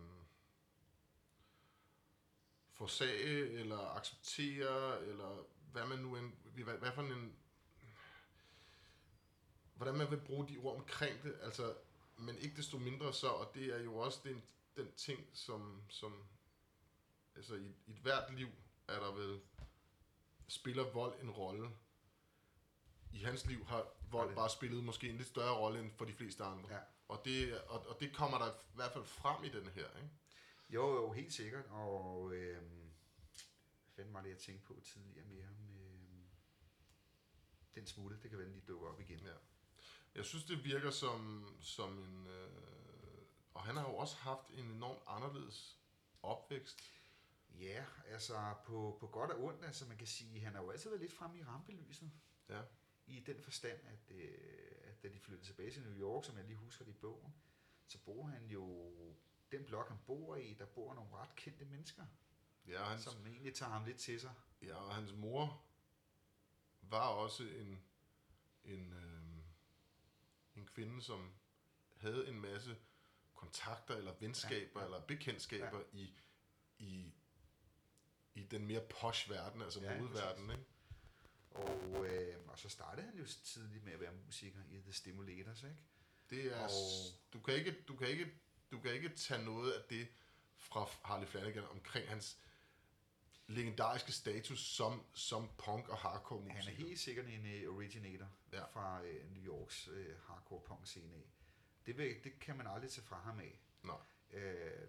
[2.72, 6.32] forsage, eller acceptere, eller hvad man nu end,
[6.64, 7.36] hvad, hvad for en,
[9.74, 11.76] hvordan man vil bruge de ord omkring det, altså,
[12.16, 14.42] men ikke desto mindre så, og det er jo også den,
[14.76, 16.26] den ting, som, som
[17.36, 18.48] altså i, i et hvert liv
[18.88, 19.40] er der vel,
[20.48, 21.70] spiller vold en rolle.
[23.12, 26.12] I hans liv har vold bare spillet måske en lidt større rolle end for de
[26.12, 26.74] fleste andre.
[26.74, 26.80] Ja.
[27.08, 30.10] Og, det, og, og det kommer der i hvert fald frem i den her, ikke?
[30.70, 31.64] Jo, jo, helt sikkert.
[31.66, 32.62] Og øh,
[33.96, 36.24] fanden var det, jeg tænkte på tidligere mere med øh,
[37.74, 38.18] den smutte.
[38.22, 39.18] Det kan være, den lige dukker op igen.
[39.18, 39.32] Ja.
[40.16, 42.26] Jeg synes, det virker som, som en...
[42.26, 42.50] Øh,
[43.54, 45.78] og han har jo også haft en enormt anderledes
[46.22, 46.92] opvækst.
[47.50, 50.90] Ja, altså på, på godt og ondt, altså man kan sige, han har jo altid
[50.90, 52.10] været lidt fremme i rampelyset.
[52.48, 52.62] Ja.
[53.06, 54.38] I den forstand, at, øh,
[54.84, 57.34] at da de flyttede tilbage til New York, som jeg lige husker det i bogen,
[57.86, 58.92] så bor han jo,
[59.52, 62.06] den blok han bor i, der bor nogle ret kendte mennesker,
[62.66, 64.34] Ja, hans, som egentlig tager ham lidt til sig.
[64.62, 65.64] ja, og hans mor
[66.82, 67.82] var også en,
[68.64, 69.15] en, øh,
[70.56, 71.32] en kvinde, som
[71.96, 72.76] havde en masse
[73.34, 75.98] kontakter eller venskaber Ja, ja, eller bekendtskaber ja.
[75.98, 76.14] i,
[76.78, 77.14] i,
[78.34, 80.64] i den mere posh verden, altså Ja, modeverdenen, ikke?
[81.50, 85.62] Og, øh, og så startede han jo tidligt med at være musiker i The Stimulators,
[85.62, 85.76] ikke?
[86.30, 86.70] Det er, og...
[87.32, 88.32] du, kan ikke, du, kan ikke,
[88.70, 90.08] du kan ikke tage noget af det
[90.56, 92.38] fra Harley Flanagan omkring hans
[93.48, 96.62] legendariske status som, som punk og hardcore musiker.
[96.62, 98.64] Han er helt sikkert en uh, originator ja.
[98.64, 99.96] Fra uh, New Yorks uh,
[100.28, 101.30] hardcore punk scene af.
[101.86, 103.60] Det, vil, det kan man aldrig tage fra ham af.
[103.82, 103.96] Nej.
[104.30, 104.40] Uh,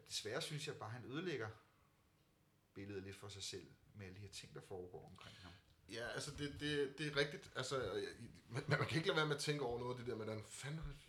[0.09, 1.49] desværre synes jeg bare, at han ødelægger
[2.73, 5.51] billedet lidt for sig selv med alle de her ting, der foregår omkring ham.
[5.89, 7.51] Ja, altså det, det, det er rigtigt.
[7.55, 8.03] Altså,
[8.49, 10.25] man, man kan ikke lade være med at tænke over noget af det der med,
[10.25, 10.99] hvordan fanden,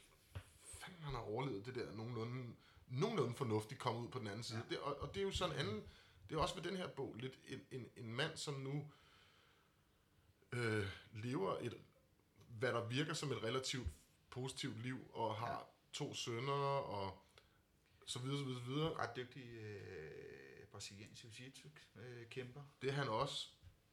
[0.64, 2.54] fanden han har overlevet det der nogenlunde,
[2.88, 4.58] nogenlunde fornuftigt komme ud på den anden side.
[4.58, 4.74] Ja.
[4.74, 5.82] Det, og, og det er jo sådan en anden,
[6.28, 8.90] det er også ved den her bog lidt en, en, en mand, som nu
[10.52, 11.80] øh, lever et,
[12.48, 13.88] hvad der virker som et relativt
[14.30, 15.58] positivt liv, og har Ja.
[15.92, 17.18] to sønner, og
[18.06, 18.94] så videre, så videre, så videre.
[18.94, 22.62] Ret dygtig uh, brasiliansk jiu-jitsu uh, kæmper.
[22.82, 23.48] Det er han også.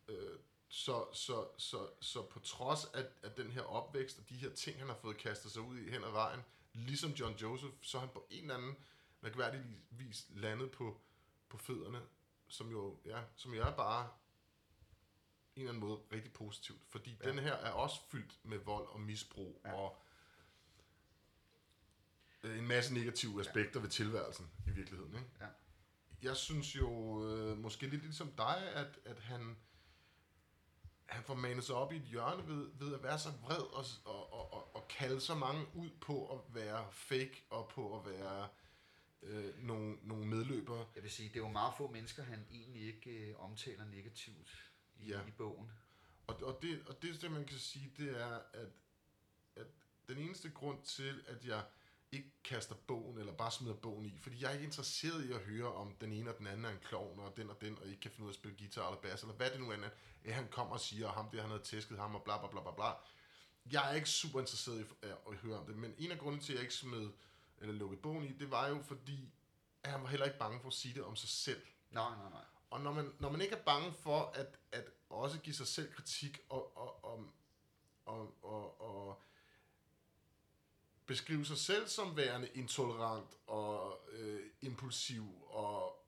[0.07, 4.49] Øh, så, så, så, så på trods af, af den her opvækst og de her
[4.49, 6.41] ting, han har fået kastet sig ud i hen ad vejen,
[6.73, 8.75] ligesom John Joseph, så er han på en eller anden
[9.21, 11.01] mærkværdig vis landet på,
[11.49, 12.01] på fødderne,
[12.47, 14.09] som jo, ja, som jo er bare
[15.55, 16.81] en eller anden måde rigtig positivt.
[16.89, 17.29] Fordi Ja.
[17.29, 19.73] den her er også fyldt med vold og misbrug ja.
[19.73, 20.01] og
[22.43, 23.83] øh, en masse negative aspekter ja.
[23.83, 25.15] ved tilværelsen i virkeligheden.
[25.15, 25.29] Ikke?
[25.39, 25.47] Ja.
[26.21, 26.89] Jeg synes jo
[27.27, 29.57] øh, måske lidt ligesom dig, at, at han,
[31.05, 33.85] han får manet sig op i et hjørne ved, ved at være så vred og,
[34.05, 38.05] og, og, og, og kalde så mange ud på at være fake og på at
[38.05, 38.49] være øh,
[39.57, 40.85] nogle, nogle medløbere.
[40.95, 44.71] Jeg vil sige, det er jo meget få mennesker, han egentlig ikke uh, omtaler negativt
[44.99, 45.21] i, Ja.
[45.27, 45.71] i bogen.
[46.27, 48.69] Og, og, det, og det, det, man kan sige, det er, at,
[49.55, 49.67] at
[50.07, 51.63] den eneste grund til, at jeg
[52.11, 55.39] ikke kaster bogen, eller bare smider bogen i, fordi jeg er ikke interesseret i at
[55.39, 57.87] høre, om den ene og den anden er en klovn, og den og den, og
[57.87, 59.89] ikke kan finde ud af at spille guitar eller bass, eller hvad det nu er,
[60.25, 62.47] at han kommer og siger, og ham der, han havde tæsket ham, og bla bla
[62.47, 62.91] bla bla bla.
[63.71, 66.53] Jeg er ikke super interesseret i at, høre om det, men en af grunden til,
[66.53, 67.09] at jeg ikke smed,
[67.61, 69.33] eller lukkede bogen i, det var jo fordi,
[69.83, 71.61] at han var heller ikke bange for at sige det om sig selv.
[71.91, 72.45] Nej, nej, nej.
[72.69, 75.93] Og når man, når man ikke er bange for at, at også give sig selv
[75.93, 77.31] kritik og, og, og,
[78.05, 79.21] og, og, og
[81.05, 86.05] beskrive sig selv som værende intolerant og øh, impulsiv og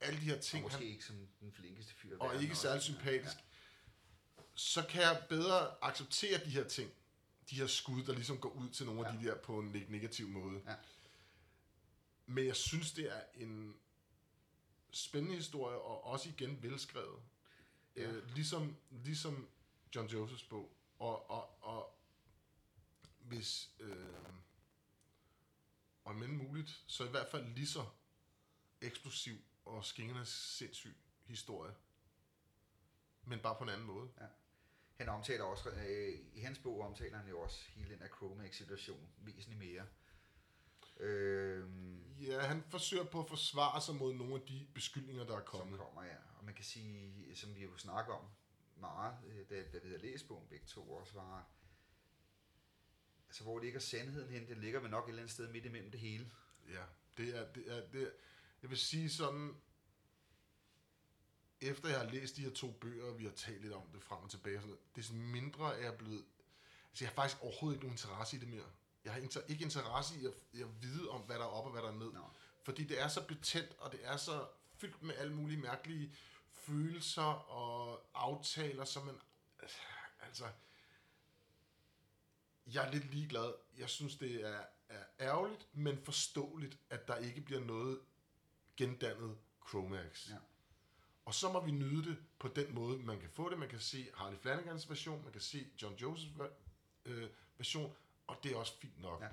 [0.00, 2.18] alle de her Og ting, måske han, ikke som den flinkeste fyr.
[2.18, 3.36] og ikke særlig sympatisk,
[4.54, 6.92] så kan jeg bedre acceptere de her ting.
[7.50, 9.18] De her skud, der ligesom går ud til nogle af Ja.
[9.18, 10.62] de der på en negativ måde.
[10.66, 10.74] Ja.
[12.26, 13.76] Men jeg synes, det er en
[14.90, 17.22] spændende historie, og også igen velskrevet.
[17.96, 18.02] Ja.
[18.02, 18.10] Ja.
[18.10, 19.48] Øh, ligesom, ligesom
[19.94, 20.76] John Josephs bog.
[20.98, 21.98] Og, og, og
[23.18, 24.06] hvis, øh,
[26.04, 27.86] om end muligt, så i hvert fald lige så
[28.80, 31.74] eksplosiv og skingerne sindssyg historie.
[33.24, 34.10] Men bare på en anden måde.
[35.02, 39.08] Han omtaler også, øh, i hans bog omtaler han jo også hele den her Chromax-situation
[39.18, 39.86] væsentligt mere.
[41.00, 41.68] Øh,
[42.26, 45.46] Ja, han forsøger på at forsvare sig mod nogle af de beskyldninger, der er som
[45.46, 45.78] kommet.
[45.78, 46.16] kommer, ja.
[46.38, 48.24] Og man kan sige, som vi jo snakker om
[48.76, 51.46] meget, øh, da, da vi havde læst bogen begge to også, var,
[53.28, 54.48] altså hvor ligger sandheden hen?
[54.48, 56.32] Den ligger vel nok et eller andet sted midt imellem det hele.
[56.68, 56.82] Ja,
[57.16, 58.10] det er, det er, det er,
[58.62, 59.56] jeg vil sige sådan,
[61.62, 64.02] efter jeg har læst de her to bøger, og vi har talt lidt om det
[64.02, 66.24] frem og tilbage, og sådan noget, des mindre er jeg blevet...
[66.90, 68.64] Altså, jeg har faktisk overhovedet ikke nogen interesse i det mere.
[69.04, 70.32] Jeg har inter- ikke interesse i at,
[70.62, 72.12] at vide om, hvad der er op og hvad der er ned.
[72.12, 72.30] Nå.
[72.62, 76.14] Fordi det er så betændt, og det er så fyldt med alle mulige mærkelige
[76.52, 79.20] følelser og aftaler, som man...
[80.20, 80.48] Altså,
[82.66, 83.52] jeg er lidt ligeglad.
[83.78, 88.00] Jeg synes, det er, er ærgerligt, men forståeligt, at der ikke bliver noget
[88.76, 89.38] gendannet
[89.68, 90.28] Chromax.
[90.28, 90.36] Ja.
[91.24, 93.58] Og så må vi nyde det på den måde, man kan få det.
[93.58, 96.32] Man kan se Harley Flanagans version, man kan se John Josephs
[97.04, 97.94] øh, version,
[98.26, 99.22] og det er også fint nok.
[99.22, 99.28] Ja.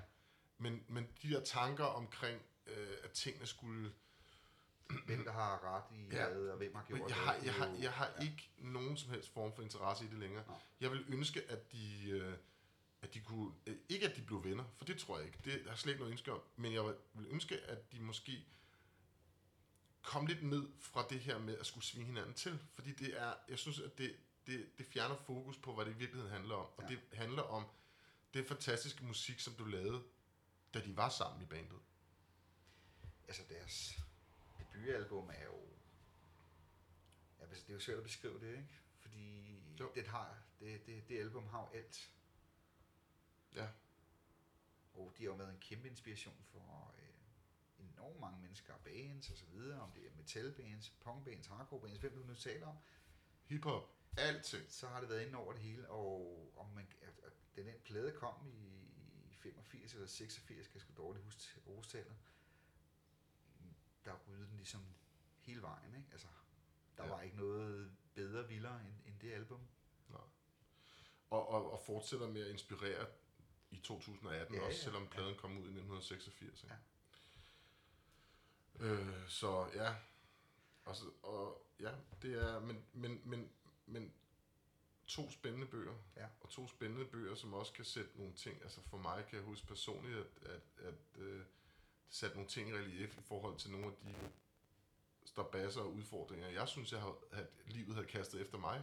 [0.58, 3.92] Men, men de der tanker omkring, øh, at tingene skulle...
[5.06, 6.28] Hvem der har ret i Ja.
[6.28, 9.10] hvad, og hvem har gjort jeg har, det jeg har, jeg har ikke nogen som
[9.10, 10.44] helst form for interesse i det længere.
[10.46, 10.56] Nej.
[10.80, 12.34] Jeg vil ønske, at de, øh,
[13.02, 13.52] at de kunne...
[13.66, 15.38] Øh, ikke at de blev venner, for det tror jeg ikke.
[15.44, 16.40] Det har jeg slet ikke noget ønske om.
[16.56, 18.46] Men jeg vil ønske, at de måske
[20.02, 22.58] kom lidt ned fra det her med at skulle svinge hinanden til.
[22.72, 23.34] Fordi det er...
[23.48, 26.66] Jeg synes, at det, det, det fjerner fokus på, hvad det i virkeligheden handler om.
[26.76, 26.88] Og Ja.
[26.88, 27.66] det handler om
[28.34, 30.02] den fantastiske musik, som du lavede,
[30.74, 31.78] da de var sammen i bandet.
[33.28, 33.98] Altså deres
[34.74, 35.60] debutalbum er jo...
[37.38, 38.68] Ja, altså, det er jo svært at beskrive det, ikke?
[39.00, 39.92] Fordi Jo.
[39.94, 42.10] det, har, det, det, det album har jo alt.
[43.54, 43.68] Ja.
[44.94, 46.94] Og de har jo været en kæmpe inspiration for
[47.80, 52.22] enormt mange mennesker, bands og så videre, om det er metalbands, punkbands, hardcorebands, hvem du
[52.26, 52.76] nu taler om,
[53.46, 53.82] Hiphop.
[54.16, 54.64] Alting.
[54.72, 57.74] så har det været inde over det hele, og om man, at, at den den
[57.84, 58.66] plade kom i,
[59.30, 62.16] i 85 eller 86, kan jeg sgu dårligt huske årstallet,
[64.04, 64.80] der ryddede den ligesom
[65.40, 66.08] hele vejen, ikke?
[66.12, 66.26] Altså,
[66.96, 67.08] der Ja.
[67.08, 67.14] ja.
[67.14, 69.60] var ikke noget bedre, vildere end, end det album.
[71.30, 73.06] Og, og, og fortsætter med at inspirere
[73.70, 75.08] i 2018 Ja, også, ja, selvom ja.
[75.08, 76.62] pladen kom ud i 1986.
[76.62, 76.74] Ikke?
[76.74, 76.78] Ja.
[78.80, 79.94] Øh, så ja,
[80.84, 81.90] og, så, og ja,
[82.22, 83.50] det er, men, men, men,
[83.86, 84.12] men
[85.06, 86.26] to spændende bøger, Ja.
[86.40, 89.44] og to spændende bøger, som også kan sætte nogle ting, altså for mig kan jeg
[89.44, 91.46] huske personligt, at, at, at øh, det
[92.16, 94.14] satte nogle ting i relief i forhold til nogle af de
[95.24, 98.82] stabasser og udfordringer, jeg synes, jeg har, at livet havde kastet efter mig,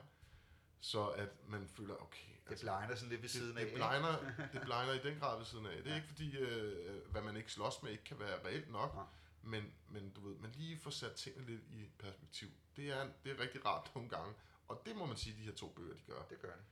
[0.79, 3.65] så at man føler, okay, Det blegner sådan lidt ved det, siden af.
[3.65, 4.17] det, blegner,
[4.53, 5.77] det blegner i den grad ved siden af.
[5.77, 5.95] Det er Ja.
[5.95, 9.03] ikke fordi, øh, hvad man ikke slås med, ikke kan være reelt nok, Nej.
[9.41, 12.49] Men, men du ved, man lige får sat tingene lidt i perspektiv.
[12.75, 14.33] Det er, det er rigtig rart nogle gange,
[14.67, 16.23] og det må man sige, de her to bøger, de gør.
[16.29, 16.65] Det gør det.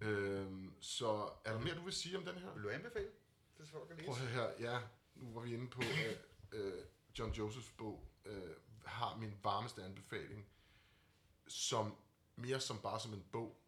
[0.00, 2.52] Øhm, så er der mere, du vil sige om den her?
[2.52, 3.10] Vil du anbefale,
[3.56, 4.06] hvis folk kan læse?
[4.06, 4.80] Prøv her, ja,
[5.14, 6.18] nu var vi inde på, at
[6.52, 6.84] øh,
[7.18, 8.50] John Josephs bog øh,
[8.84, 10.46] har min varmeste anbefaling,
[11.48, 11.96] som
[12.36, 13.60] mere som bare som en bog,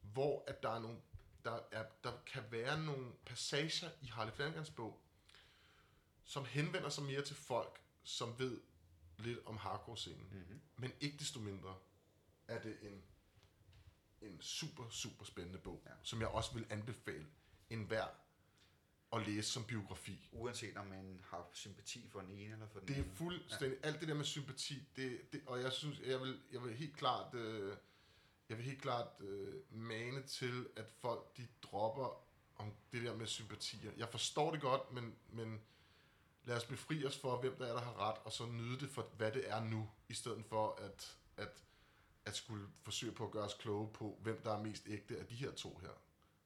[0.00, 0.98] hvor at der er nogle,
[1.44, 5.00] der, er, der kan være nogle passager i Harley Flanagans bog,
[6.24, 8.60] som henvender sig mere til folk, som ved
[9.18, 10.28] lidt om hardcore-scenen.
[10.32, 10.60] Mm-hmm.
[10.76, 11.74] Men ikke desto mindre
[12.48, 13.02] er det en,
[14.22, 15.90] en super, super spændende bog, Ja.
[16.02, 17.26] som jeg også vil anbefale
[17.70, 18.06] enhver
[19.12, 20.28] at læse som biografi.
[20.32, 23.88] Uanset om man har sympati for den ene eller for den Det er fuldstændig, ja.
[23.88, 26.96] alt det der med sympati, det, det, og jeg synes, jeg vil, jeg vil helt
[26.96, 27.76] klart, øh,
[28.48, 32.24] jeg vil helt klart øh, mane til, at folk de dropper
[32.56, 33.92] om det der med sympatier.
[33.96, 35.60] Jeg forstår det godt, men, men
[36.44, 38.90] lad os befri os for, hvem der er, der har ret, og så nyde det
[38.90, 41.62] for, hvad det er nu, i stedet for at, at,
[42.24, 45.26] at skulle forsøge på at gøre os kloge på, hvem der er mest ægte af
[45.26, 45.88] de her to her.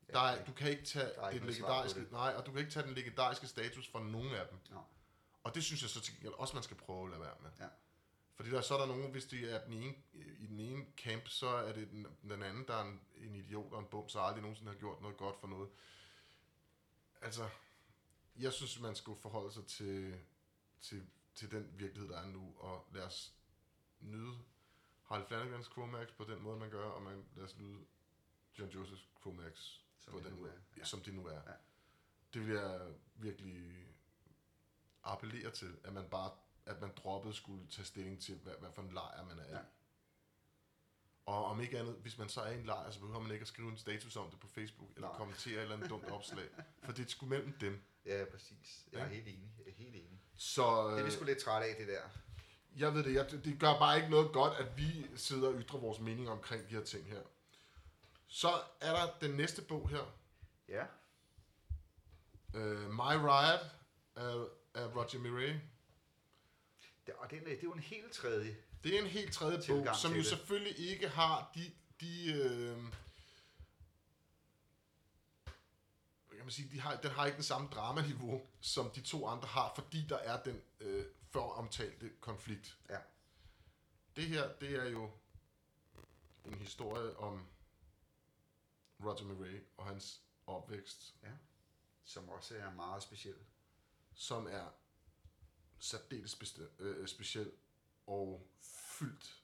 [0.09, 2.13] Ja, Der er, du kan ikke tage der er på legendariske, det.
[2.13, 4.59] nej, og du kan ikke tage den legendariske status fra nogen af dem.
[4.71, 4.81] Nå.
[5.45, 7.51] Og det synes jeg så til gengæld også, man skal prøve at lade være med.
[7.61, 7.67] Ja.
[8.37, 11.29] Fordi der, så er der nogen, hvis det er den ene, i den ene camp,
[11.29, 14.21] så er det den, den anden, der er en, en idiot og en bum, så
[14.21, 15.69] aldrig nogensinde har gjort noget godt for noget.
[17.23, 17.49] Altså,
[18.39, 20.21] jeg synes, man skulle forholde sig til,
[20.81, 23.35] til, til den virkelighed, der er nu, og lad os
[24.01, 24.39] nyde
[25.03, 27.85] Harley Flanagans Chromax på den måde, man gør, og man, lad os nyde
[28.59, 30.85] John Josephs Chromax Som på den måde, ja.
[30.85, 31.41] som det nu er.
[31.47, 31.53] Ja.
[32.35, 33.95] Det vil jeg virkelig
[35.03, 36.31] appellere til, at man bare
[36.67, 39.53] at man droppede skulle tage stilling til, hvad, hvad for en lejr man er i.
[39.53, 39.61] Ja.
[41.27, 43.43] Og om ikke andet, hvis man så er i en lejr, så behøver man ikke
[43.43, 45.17] at skrive en status om det på Facebook, eller Nej.
[45.17, 46.49] kommentere et eller andet dumt opslag.
[46.83, 47.83] For det er sgu mellem dem.
[48.07, 48.85] Ja, præcis.
[48.93, 49.11] Jeg er Ja.
[49.11, 49.51] helt enig.
[49.59, 50.21] Jeg er helt enig.
[50.37, 52.01] Så Det er vi sgu lidt trætte af, det der.
[52.77, 55.79] jeg ved det, jeg, det gør bare ikke noget godt, at vi sidder og ytrer
[55.79, 57.23] vores mening omkring de her ting her.
[58.29, 58.49] Så
[58.81, 60.13] er der den næste bog her,
[60.69, 60.85] Ja.
[62.55, 63.61] uh, My Riot
[64.17, 64.35] af,
[64.75, 65.61] af Roger Miret.
[67.07, 68.57] Det, og den, er- det er jo en helt tredje.
[68.85, 70.27] Det er en helt tredje Tilgang bog, som jo det.
[70.27, 72.77] selvfølgelig ikke har de, de øh,
[76.37, 79.49] kan man sige, de har, den har ikke den samme dramaniveau, som de to andre
[79.49, 82.79] har, fordi der er den øh, før omtalte konflikt.
[82.91, 82.99] Ja.
[84.17, 85.11] det her, det er jo
[86.45, 87.47] en historie om
[89.05, 91.15] Roger Murray og hans opvækst,
[92.05, 93.37] Som også er meget speciel.
[94.15, 94.67] som er
[95.79, 97.53] særdeles beste- øh, speciel
[98.07, 99.43] og fyldt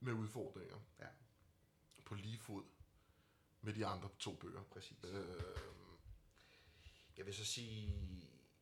[0.00, 1.06] med udfordringer Ja.
[2.04, 2.64] på lige fod
[3.60, 4.62] med de andre to bøger.
[4.62, 5.04] Præcis.
[5.04, 5.42] Øh,
[7.16, 7.94] Jeg vil så sige,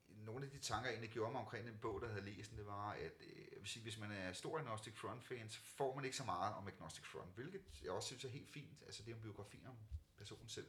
[0.08, 2.66] nogle af de tanker, jeg egentlig gjorde mig omkring den bog, der havde læst det
[2.66, 6.04] var, at øh, jeg vil sige, hvis man er stor Agnostic Front-fan, så får man
[6.04, 8.82] ikke så meget om Agnostic Front, hvilket jeg også synes er helt fint.
[8.86, 9.76] Altså, det er en biografi om
[10.16, 10.66] personen selv.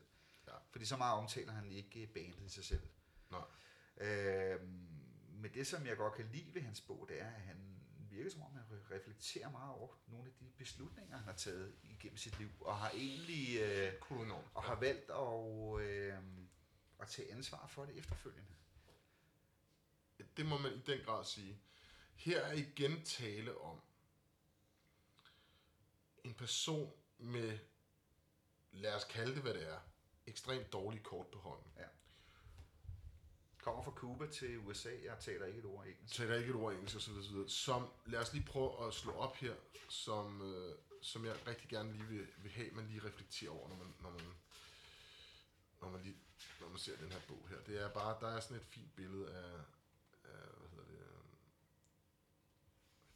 [0.47, 0.53] Ja.
[0.71, 2.87] Fordi så meget omtaler han ikke bandet i sig selv.
[3.31, 3.45] Nej.
[3.97, 4.67] Øhm,
[5.29, 7.78] men det, som jeg godt kan lide ved hans bog, det er, at han
[8.11, 11.75] virker som om, han re- reflekterer meget over nogle af de beslutninger, han har taget
[11.83, 13.93] igennem sit liv, og har egentlig øh,
[14.53, 16.17] og har valgt at, øh,
[16.99, 18.51] at tage ansvar for det efterfølgende.
[20.37, 21.61] Det må man i den grad sige.
[22.15, 23.81] Her er igen tale om
[26.23, 27.59] en person med,
[28.71, 29.79] lad os kalde det hvad det er,
[30.25, 31.71] ekstremt dårlige kort på hånden.
[33.69, 36.15] Kommer fra Cuba til USA, jeg taler ikke et ord engelsk.
[36.15, 37.49] taler ikke et ord engelsk og så videre, så videre.
[37.49, 39.53] Som, lad os lige prøve at slå op her,
[39.89, 43.75] som, øh, som jeg rigtig gerne lige vil, vil have, man lige reflekterer over, når
[43.75, 44.21] man, når man,
[45.81, 46.17] når man, lige,
[46.61, 47.57] når man ser den her bog her.
[47.67, 49.51] Det er bare, der er sådan et fint billede af,
[50.23, 50.99] af hvad hedder det,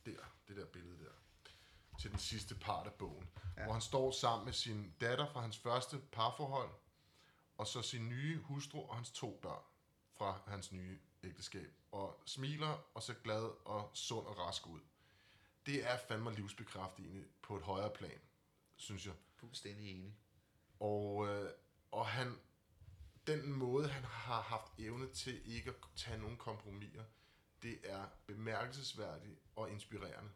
[0.05, 1.11] øh, der, det der billede der,
[1.99, 3.63] til den sidste part af bogen, ja.
[3.63, 6.69] hvor han står sammen med sin datter fra hans første parforhold,
[7.57, 9.63] og så sin nye hustru og hans to børn
[10.23, 14.79] fra hans nye ægteskab, og smiler og ser glad og sund og rask ud.
[15.65, 18.21] Det er fandme livsbekræftende på et højere plan,
[18.75, 19.13] synes jeg.
[19.35, 20.17] Fuldstændig enig.
[20.79, 21.51] Og, øh,
[21.91, 22.39] og han,
[23.27, 27.03] den måde, han har haft evne til ikke at tage nogen kompromiser,
[27.63, 30.31] det er bemærkelsesværdigt og inspirerende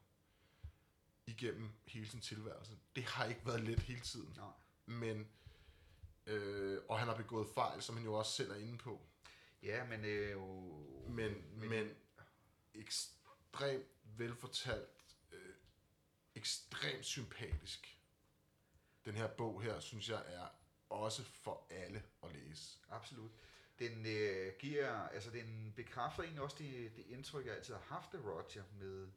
[1.27, 2.77] igennem hele sin tilværelse.
[2.95, 4.51] Det har ikke været let hele tiden, Nej.
[4.85, 5.27] men
[6.25, 9.01] øh, og han har begået fejl, som han jo også selv er inde på.
[9.63, 10.45] Ja, men øh, jo...
[11.09, 11.95] Men, men, men
[12.73, 13.85] ekstremt
[14.17, 15.55] velfortalt, øh,
[16.35, 17.99] ekstremt sympatisk.
[19.05, 20.47] Den her bog her, synes jeg, er
[20.89, 22.79] også for alle at læse.
[22.89, 23.31] Absolut.
[23.79, 28.13] Den øh, giver, altså den bekræfter egentlig også det, det indtryk, jeg altid har haft
[28.13, 29.07] af Roger med,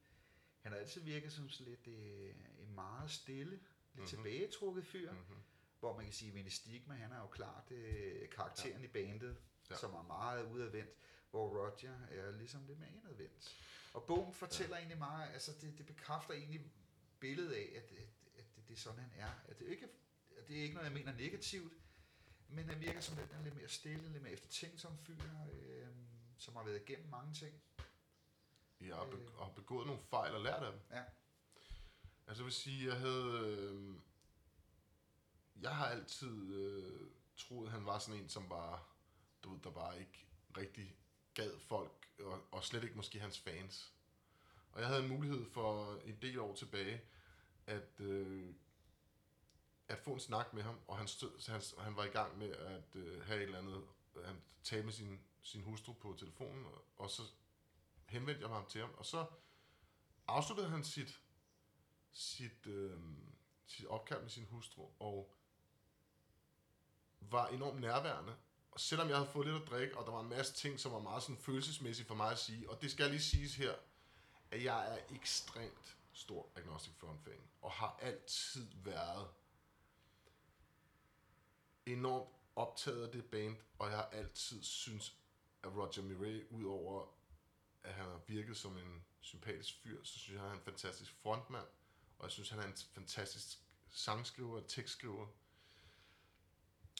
[0.61, 4.01] han har altid virket som sådan lidt øh, en meget stille, lidt mm-hmm.
[4.01, 4.07] Mhm.
[4.07, 5.36] tilbagetrukket fyr, Mm-hmm.
[5.80, 8.84] hvor man kan sige, at Vinnie Stigma, han er jo klart øh, karakteren ja.
[8.84, 9.36] i bandet,
[9.70, 9.74] ja.
[9.74, 9.80] Ja.
[9.80, 10.90] som er meget udadvendt,
[11.30, 13.56] hvor Roger er ligesom lidt mere indadvendt.
[13.94, 14.80] Og bogen fortæller ja.
[14.80, 16.72] egentlig meget, altså det, det bekræfter egentlig
[17.20, 18.08] billedet af, at, at,
[18.38, 19.30] at det, det er sådan, han er.
[19.48, 19.88] At det, ikke,
[20.38, 21.72] at det er ikke noget, jeg mener negativt,
[22.48, 25.14] men han virker som lidt, lidt mere stille, lidt mere eftertænksom fyr,
[25.52, 25.86] øh,
[26.38, 27.62] som har været igennem mange ting.
[28.80, 29.38] Jeg har, be- Øh.
[29.38, 30.80] og har begået nogle fejl og lært af dem.
[30.90, 31.02] Ja.
[32.26, 33.38] Altså jeg vil sige, jeg havde...
[33.46, 33.94] Øh,
[35.62, 38.80] jeg har altid øh, troet, han var sådan en, som bare...
[39.45, 40.26] Du ved, der bare ikke
[40.57, 40.97] rigtig
[41.34, 43.95] gad folk, og, og slet ikke måske hans fans.
[44.72, 47.01] Og jeg havde en mulighed for en del år tilbage,
[47.66, 48.55] at, øh,
[49.88, 52.51] at få en snak med ham, og han, stød, han, han var i gang med
[52.51, 53.84] at øh, have et eller andet,
[54.24, 57.22] han talte med sin, sin hustru på telefonen, og, og så
[58.07, 59.26] henvendte jeg mig til ham, og så
[60.26, 61.20] afsluttede han sit,
[62.12, 63.01] sit, øh,
[63.66, 65.34] sit opkald med sin hustru, og
[67.20, 68.36] var enormt nærværende.
[68.70, 70.92] Og selvom jeg havde fået lidt at drikke, og der var en masse ting, som
[70.92, 73.74] var meget sådan følelsesmæssigt for mig at sige, og det skal lige siges her,
[74.50, 79.28] at jeg er ekstremt stor Agnostic Front fan, og har altid været
[81.86, 85.16] enormt optaget af det band, og jeg har altid synes,
[85.62, 87.06] at Roger Murray, udover
[87.82, 91.12] at han har virket som en sympatisk fyr, så synes jeg, han er en fantastisk
[91.22, 91.66] frontmand,
[92.18, 93.58] og jeg synes, han er en fantastisk
[93.90, 95.26] sangskriver og tekstskriver.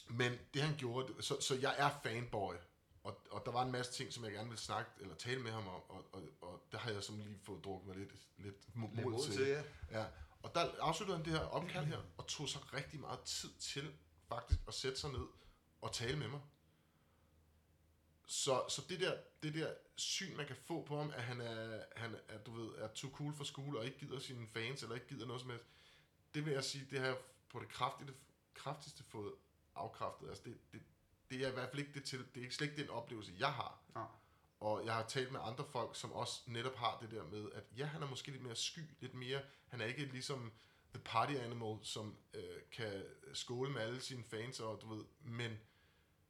[0.09, 2.55] Men det han gjorde, så, så jeg er fanboy,
[3.05, 5.51] og, og der var en masse ting, som jeg gerne ville snakke eller tale med
[5.51, 8.57] ham om, og, og, og der har jeg som lige fået drukket mig lidt, lidt
[8.75, 9.35] mo- Lidt mod, mod til.
[9.35, 9.63] til, ja.
[9.91, 10.05] Ja,
[10.43, 13.95] og der afsluttede han det her opkald her, og tog sig rigtig meget tid til
[14.29, 15.27] faktisk at sætte sig ned
[15.83, 16.41] og tale med mig.
[18.27, 21.85] Så, så det, der, det der syn, man kan få på ham, at han er,
[21.97, 24.95] han er, du ved, er too cool for skole, og ikke gider sine fans, eller
[24.95, 25.65] ikke gider noget som helst,
[26.35, 28.15] det vil jeg sige, det har jeg på det kraftigste,
[28.55, 29.33] kraftigste fået
[29.75, 30.29] afkræftet.
[30.29, 30.83] Altså det, det,
[31.31, 33.53] det er i hvert fald ikke det til, det er slet ikke den oplevelse, jeg
[33.53, 33.79] har.
[33.97, 34.05] Ja.
[34.61, 37.65] Og jeg har talt med andre folk, som også netop har det der med, at
[37.77, 40.53] ja, han er måske lidt mere sky, lidt mere, han er ikke ligesom
[40.95, 45.59] the party animal, som øh, kan skåle med alle sine fans, og du ved, men,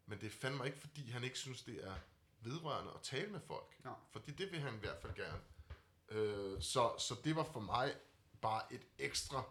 [0.07, 1.95] men det er fandme ikke, fordi han ikke synes, det er
[2.41, 3.77] vedrørende at tale med folk.
[3.85, 3.93] Ja.
[4.11, 5.41] Fordi det vil han i hvert fald gerne.
[6.09, 7.95] Øh, så, så det var for mig
[8.41, 9.43] bare et ekstra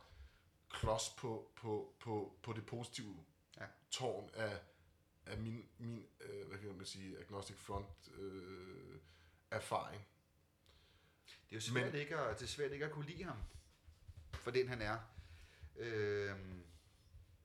[0.69, 3.25] klods på, på, på, på det positive.
[3.91, 4.59] Tårn af,
[5.25, 8.99] af min, min øh, hvad kan man sige, agnostic front øh,
[9.51, 10.01] erfaring.
[11.49, 13.37] Det er jo svært, Men- ikke at, det er svært ikke at kunne lide ham,
[14.33, 14.99] for den han er.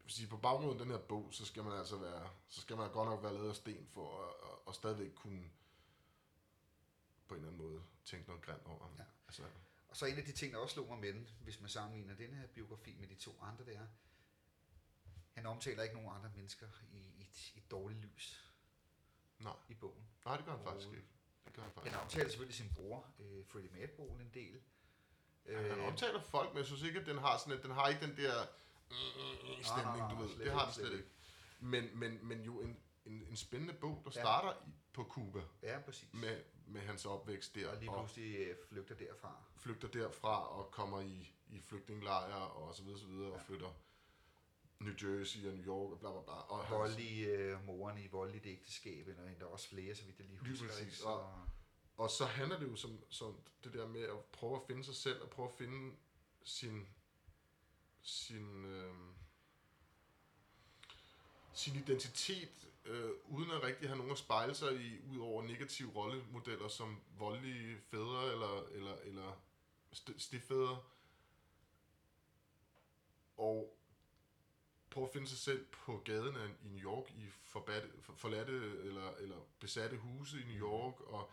[0.03, 2.76] Vil sige, på baggrund af den her bog, så skal man altså være, så skal
[2.76, 5.51] man godt nok være lavet af sten for at, at, at stadigvæk kunne
[7.28, 8.95] på en eller anden måde tænke noget grimt over ham.
[8.99, 9.05] Ja.
[9.26, 9.42] Altså,
[9.88, 12.14] og så en af de ting, der også slog mig med den, hvis man sammenligner
[12.14, 13.86] den her biografi med de to andre, det er,
[15.45, 18.51] han omtaler ikke nogen andre mennesker i, i, et, i et dårligt lys
[19.38, 20.05] nej, i bogen.
[20.24, 20.97] nej, det gør han faktisk Overhovedet.
[21.03, 21.09] ikke.
[21.45, 24.55] Det gør han Han faktisk omtaler selvfølgelig sin bror, øh, Freddie Madbone, en del.
[24.55, 25.68] ikke.
[25.70, 28.07] Han omtaler folk, men jeg synes ikke, at den har sådan et, den har ikke
[28.07, 28.47] den der
[28.90, 28.97] mm,
[29.57, 30.38] mm, stemning, nej, du ved.
[30.45, 31.09] Det har den slet ikke.
[31.61, 34.20] Men, men, men jo en, en, en spændende bog, der Ja.
[34.20, 36.09] starter i, på Cuba Ja, præcis.
[36.12, 39.42] med, med hans opvækst der, og lige og pludselig øh, flygter derfra.
[39.57, 43.32] flygter derfra og kommer i, i flygtningelejre og så videre, så videre, ja.
[43.34, 43.45] og Ja.
[43.47, 43.70] flytter
[44.81, 46.33] New Jersey og New York og bla bla bla.
[46.35, 50.39] Og Voldelige øh, moren i voldeligt ægteskab, eller endda også flere, så vidt jeg lige
[50.43, 50.66] Lige husker.
[50.68, 50.97] præcis, ikke?
[50.97, 51.49] Så, og-
[51.97, 54.95] Og så handler det jo som, som det der med at prøve at finde sig
[54.95, 55.97] selv, og prøve at finde
[56.45, 56.87] sin,
[58.03, 58.95] sin, øh,
[61.55, 65.93] sin identitet, øh, uden at rigtig have nogen at spejle sig i, ud over negative
[65.95, 69.41] rollemodeller som voldelige fædre eller, eller, eller
[69.93, 70.83] st- stifædre.
[73.37, 73.77] Og
[74.95, 78.53] prøve at finde sig selv på gaden i New York i forbatte, for, forladte
[78.84, 81.30] eller, eller besatte huse i New York, og,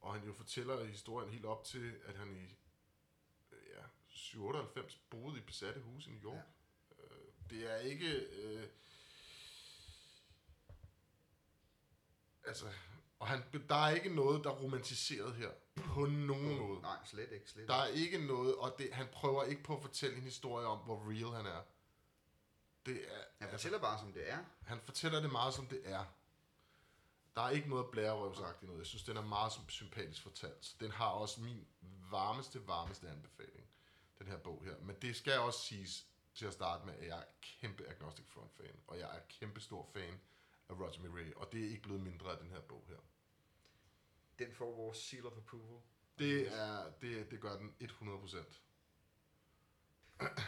[0.00, 2.56] og han jo fortæller historien helt op til, at han i
[3.52, 6.44] ja, 97 boede i besatte huse i New York.
[6.98, 7.04] Ja.
[7.04, 8.10] Øh, det er ikke...
[8.16, 8.68] Øh,
[12.44, 12.66] altså,
[13.18, 15.50] og han, der er ikke noget, der er romantiseret her.
[15.76, 16.80] På nogen måde.
[16.80, 17.50] Nej, slet ikke.
[17.50, 20.66] Slet Der er ikke noget, og det, han prøver ikke på at fortælle en historie
[20.66, 21.62] om, hvor real han er.
[22.86, 24.44] Det er, Han fortæller bare, som det er.
[24.62, 26.04] han fortæller det meget, som det er.
[27.34, 28.78] Der er ikke noget blærerøvsagtigt noget.
[28.78, 30.64] Jeg synes, den er meget som- sympatisk fortalt.
[30.64, 31.66] Så den har også min
[32.10, 33.66] varmeste, varmeste anbefaling,
[34.18, 34.78] den her bog her.
[34.78, 38.52] Men det skal også siges til at starte med, at jeg er kæmpe Agnostic Front
[38.56, 40.20] fan, og jeg er kæmpe stor fan
[40.68, 42.96] af Roger Murray, og det er ikke blevet mindre af den her bog her.
[44.38, 45.80] Den får vores seal of approval.
[46.18, 48.60] Det, er, det, det gør den 100%.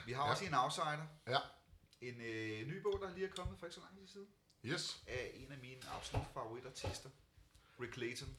[0.07, 0.30] Vi har Ja.
[0.30, 1.07] også en outsider.
[1.26, 1.39] Ja.
[2.01, 4.28] En øh, ny bog, der lige er kommet for ikke så lang tid siden.
[4.64, 5.03] Yes.
[5.07, 7.11] Af en af mine absolut favoritartister.
[7.80, 8.36] Rick Layton.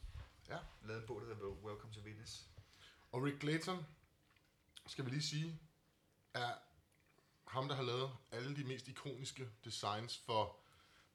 [0.49, 0.58] Ja.
[0.84, 2.45] Lavet en bog, der hedder Welcome to Venice.
[3.12, 3.86] Og Rick Clayton,
[4.88, 5.60] skal vi lige sige,
[6.34, 6.53] er
[7.47, 10.60] ham, der har lavet alle de mest ikoniske designs for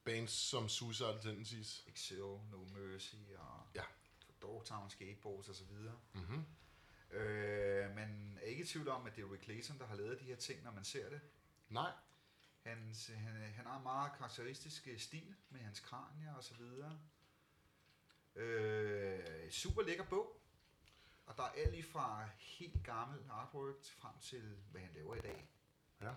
[0.04, 1.84] bands som Suicidal Tendencies.
[1.86, 2.18] Excel,
[2.50, 3.82] No Mercy og Ja.
[4.42, 5.98] Dogtown Skateboards og så videre.
[6.12, 6.44] Mm-hmm.
[7.16, 10.20] Øh, man er ikke i tvivl om, at det er Rick Layton, der har lavet
[10.20, 11.20] de her ting, når man ser det.
[11.68, 11.92] Nej,
[12.62, 16.98] Hans, han, han har en meget karakteristisk øh, stil med hans kranier og så videre.
[18.34, 20.38] Øh, super lækker bog.
[21.26, 25.20] Og der er alt lige fra helt gammel artwork frem til, hvad han laver i
[25.20, 25.48] dag.
[26.00, 26.14] Ja.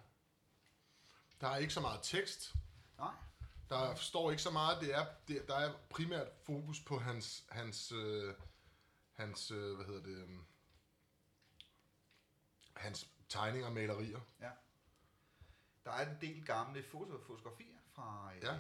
[1.41, 2.55] Der er ikke så meget tekst.
[2.97, 3.13] Nej,
[3.69, 4.81] Der står ikke så meget.
[4.81, 8.35] Det er, det, der er primært fokus på hans, hans, øh,
[9.13, 10.29] hans øh, hvad hedder det, øh,
[12.75, 14.19] hans tegninger og malerier.
[15.85, 18.57] Der er en del gamle foto- fotografier fra øh, Ja.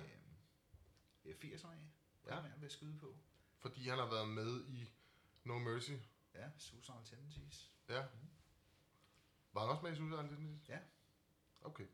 [1.25, 1.87] øh, 80'erne af.
[2.27, 2.41] Ja.
[2.57, 3.15] Vil skyde på.
[3.59, 4.91] Fordi han har været med i
[5.43, 5.91] No Mercy.
[6.33, 7.71] Ja, Susan Tendencies.
[7.89, 8.05] Ja.
[9.53, 10.69] Var han også med i Suicide Tendencies?
[10.69, 10.79] Ja.
[11.61, 11.87] Okay.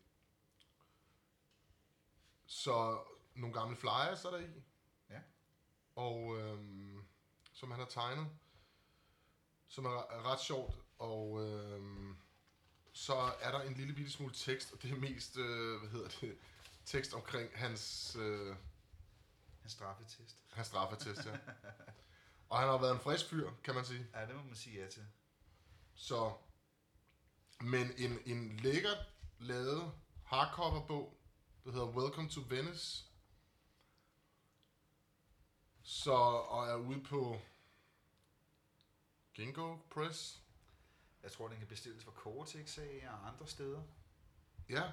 [2.46, 3.04] Så
[3.36, 4.64] nogle gamle flyers er der i.
[5.10, 5.22] Ja.
[5.96, 7.06] Og øhm,
[7.54, 8.28] som han har tegnet.
[9.68, 10.76] Som er, er ret sjovt.
[10.98, 12.18] Og øhm,
[12.94, 16.10] så er der en lille bitte smule tekst, og det er mest, øh, hvad hedder
[16.22, 16.38] det,
[16.86, 18.56] tekst omkring hans, øh,
[19.62, 20.38] Hans straffetest.
[20.54, 21.38] hans straffetest, ja.
[22.50, 24.08] Og han har været en frisk fyr, kan man sige.
[24.14, 25.06] Ja, det må man sige ja til.
[25.96, 26.34] Så,
[27.62, 29.08] men en, en lækkert
[29.40, 29.92] lavet
[30.26, 31.18] hardcover-bog,
[31.64, 33.06] der hedder Welcome to Venice,
[35.84, 37.42] så, og er ude på
[39.34, 40.42] Gingo Press.
[41.24, 43.84] Jeg tror, den kan bestilles fra Cortex og andre steder.
[44.70, 44.92] Ja,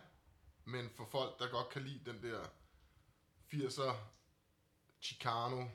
[0.64, 2.44] men for folk, der godt kan lide den der
[3.52, 3.94] 80'er
[5.00, 5.68] Chicano,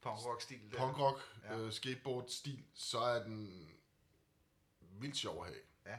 [0.00, 1.58] Punkrock-stil punkrock, ja.
[1.58, 3.70] øh, skateboard-stil, så er den
[4.80, 5.62] vildt sjov at have.
[5.86, 5.98] Ja,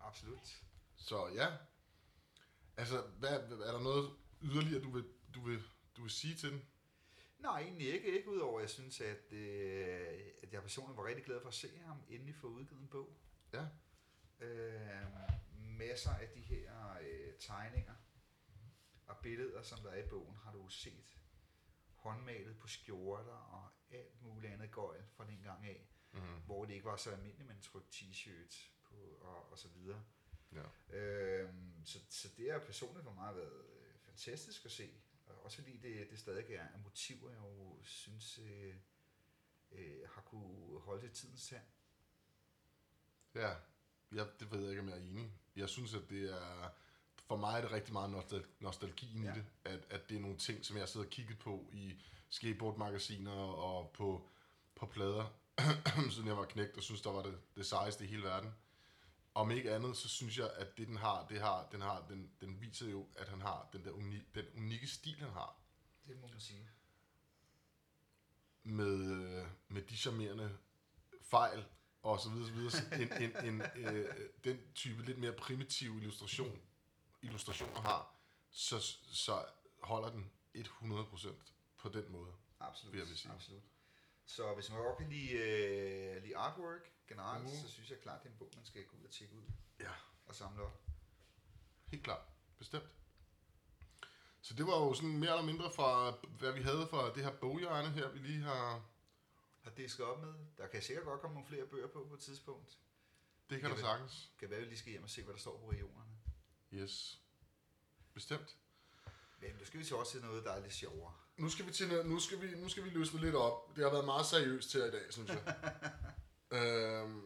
[0.00, 0.62] absolut.
[0.96, 1.56] Så ja.
[2.76, 5.04] Altså, hvad, er der noget yderligere, du vil,
[5.34, 5.62] du vil,
[5.96, 6.68] du vil sige til den?
[7.38, 8.16] Nej, egentlig ikke.
[8.16, 11.54] Ikke udover, at jeg synes, at, øh, at jeg personligt var rigtig glad for at
[11.54, 13.16] se ham endelig få udgivet en bog.
[13.52, 13.66] Ja.
[14.46, 15.06] Øh,
[15.52, 17.94] masser af de her øh, tegninger
[19.06, 21.18] og billeder, som der er i bogen, har du set
[21.94, 26.40] håndmalet på skjorter og alt muligt andet gøjl fra den gang af, Mm-hmm.
[26.46, 30.04] hvor det ikke var så almindeligt, man trykte t-shirts på og, og så videre.
[30.52, 30.96] Ja.
[30.98, 34.90] Øhm, så, så det har personligt for mig været øh, fantastisk at se.
[35.28, 38.74] Og også fordi det, det stadig er er motiver, jeg jo synes øh,
[39.72, 41.62] øh, har kunne holde til tidens tand.
[43.34, 43.54] Ja,
[44.12, 45.32] jeg, det ved jeg ikke, om jeg er enig.
[45.56, 46.70] Jeg synes, at det er...
[47.26, 49.24] For mig er det rigtig meget nostal- nostalgien.
[49.24, 49.32] Ja.
[49.32, 49.44] i det.
[49.64, 51.94] At, at det er nogle ting, som jeg sidder og kigget på i
[52.28, 54.28] skateboardmagasiner og på,
[54.74, 55.34] på plader,
[56.14, 58.54] siden jeg var knægt, og synes, der var det, det sejeste i hele verden.
[59.38, 62.30] Om ikke andet, så synes jeg, at det, den har, det har, den, har den,
[62.40, 65.60] den viser jo, at han har den der uni, den unikke stil, han har.
[66.06, 66.70] Det må man sige.
[68.62, 70.58] med, øh, med de charmerende
[71.22, 71.64] fejl
[72.02, 73.02] og så videre, så videre.
[73.02, 76.60] En, en, en, øh, den type lidt mere primitive illustration,
[77.22, 78.14] illustrationer har,
[78.50, 78.80] så,
[79.12, 79.44] så
[79.82, 81.28] holder den 100%
[81.78, 82.32] på den måde.
[82.60, 82.92] Absolut.
[82.92, 83.32] Vil jeg vil sige.
[83.32, 83.62] Absolut.
[84.28, 87.50] Så hvis man godt kan lide, øh, lide artwork generelt, mm.
[87.50, 89.42] så synes jeg klart, det er en bog, man skal gå ud og tjekke ud
[89.80, 89.92] Ja,
[90.26, 90.82] og samle op.
[91.86, 92.26] helt klart.
[92.58, 92.84] Bestemt.
[94.40, 97.36] Så det var jo sådan mere eller mindre fra, hvad vi havde fra det her
[97.36, 98.84] boghjørne her, vi lige har...
[99.60, 100.34] Har det skal op med?
[100.58, 102.78] Der kan sikkert godt komme nogle flere bøger på på et tidspunkt.
[103.50, 104.32] Det kan Ja, der sagtens.
[104.38, 106.12] Kan være, vi lige skal hjem og se, hvad der står på regionerne.
[106.72, 107.22] Yes.
[108.14, 108.56] Bestemt.
[109.40, 111.12] Men nu skal vi så også til noget, der er lidt sjovere.
[111.36, 113.76] Nu skal vi til, noget- nu skal vi, nu skal vi løsne lidt op.
[113.76, 115.54] Det har været meget seriøst her i dag, synes jeg.
[116.58, 117.22] øhm,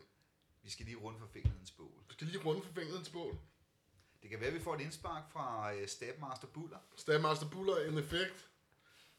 [0.62, 2.04] Vi skal lige rundt for fingerens bål.
[2.08, 2.72] vi skal lige runde for
[3.04, 3.38] til bål.
[4.22, 6.78] Det kan være, at vi får et indspark fra øh, Stabmaster Buller.
[6.96, 8.48] Stabmaster Buller in effect.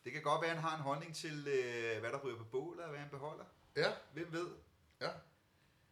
[0.03, 2.43] Det kan godt være, at han har en holdning til, øh, hvad der ryger på
[2.43, 3.45] bål, og hvad han beholder.
[3.75, 4.47] Ja, Hvem ved?
[5.01, 5.09] ja.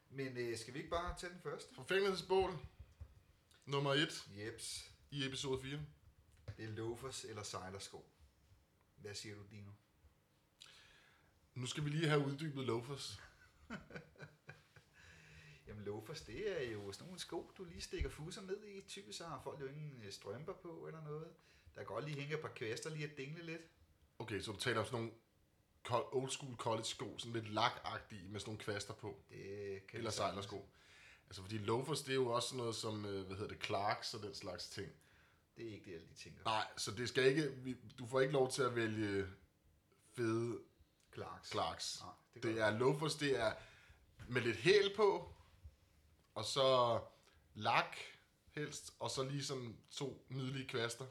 [0.10, 1.76] Men øh, skal vi ikke bare tage den først?
[1.76, 2.58] For til bål.
[3.66, 4.92] Nummer 1 Jeps.
[5.12, 5.80] i episode 4.
[6.58, 8.06] Det er loafers eller sejlersko.
[8.96, 9.72] Hvad siger du, Dino?
[11.54, 13.22] Nu skal vi lige have uddybet loafers.
[15.68, 18.82] Jamen loafers, det er jo sådan nogle sko, du lige stikker fuser ned i.
[18.88, 21.28] Typisk så har folk jo ingen øh, strømper på eller noget.
[21.76, 23.62] Der kan godt lige hænge et par kvæster lige at dingle lidt.
[24.20, 25.14] Okay, så du taler om sådan nogle
[26.12, 29.24] old school college sko, sådan lidt lakagtige med sådan nogle kvaster på.
[29.30, 30.70] Det kan Eller sejlersko.
[31.26, 34.14] Altså fordi loafers, det er jo også sådan noget som, øh, hvad hedder det, Clarks
[34.14, 34.92] og den slags ting.
[35.58, 36.44] Det er ikke det, jeg lige tænker.
[36.46, 39.28] Nej, så det skal ikke, vi, du får ikke lov til at vælge
[40.14, 40.60] fede
[41.14, 41.50] Clarks.
[41.52, 42.00] Clarks.
[42.02, 43.54] Nej, det, Det er loafers, det er
[44.28, 45.34] med lidt hæl på,
[46.36, 47.00] og så
[47.54, 47.98] lak
[48.52, 51.06] helst, og så lige sådan to nydelige kvaster.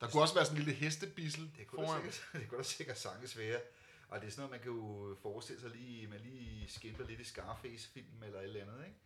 [0.00, 2.12] Der kunne også være sådan en lille hestebissel Det kunne, foran.
[2.12, 3.60] sikkert, det kunne da sikkert sagtens være.
[4.08, 7.20] Og det er sådan noget, man kan jo forestille sig lige, man lige skimper lidt
[7.20, 8.98] i Scarface-film eller et eller andet, ikke?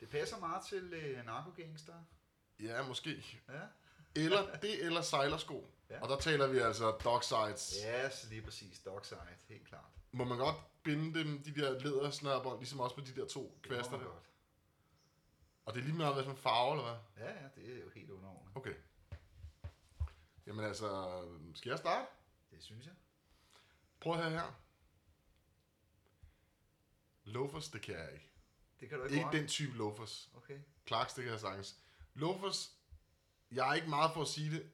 [0.00, 1.94] Det passer meget til øh, narkogangster.
[2.60, 3.40] Ja, måske.
[3.48, 3.60] Ja.
[4.14, 5.70] Eller det, eller sejlersko.
[5.90, 6.02] Ja.
[6.02, 7.74] Og der taler vi altså docksides.
[7.84, 8.80] Ja, så lige præcis.
[8.80, 9.84] Dockside, helt klart.
[10.12, 13.92] Må man godt binde dem, de der lædersnørbånd, ligesom også på de der to kvaster
[13.92, 14.30] Det man godt.
[15.64, 17.26] Og det er lige meget, hvad en farve, eller hvad?
[17.26, 18.52] Ja, ja, det er jo helt underordnet.
[18.54, 18.74] Okay.
[20.46, 21.22] Jamen altså,
[21.54, 22.06] skal jeg starte?
[22.50, 22.94] Det synes jeg.
[24.00, 24.60] Prøv at høre her.
[27.24, 28.30] Loafers, det kan jeg ikke.
[28.80, 30.30] Det kan du ikke Ikke den type loafers.
[30.36, 30.58] Okay.
[30.86, 31.76] Clarks, det kan jeg sagtens.
[32.14, 32.79] Loafers,
[33.52, 34.72] jeg er ikke meget for at sige det.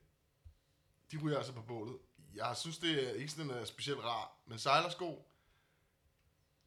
[1.13, 1.99] De ryger altså på bålet.
[2.35, 4.37] Jeg synes, det er ikke sådan, er specielt rar.
[4.47, 5.29] Men sejlersko,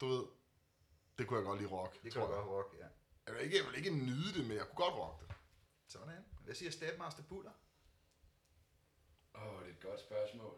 [0.01, 0.25] du ved,
[1.17, 2.03] det kunne jeg godt lide rock.
[2.03, 2.35] Det kan du jeg.
[2.35, 2.87] godt rock, ja.
[3.25, 5.35] Jeg vil, ikke, jeg vil ikke nyde det, men jeg kunne godt rock det.
[5.87, 6.25] Sådan.
[6.43, 7.51] Hvad siger Stabmaster Buller?
[9.35, 10.57] Åh, oh, det er et godt spørgsmål.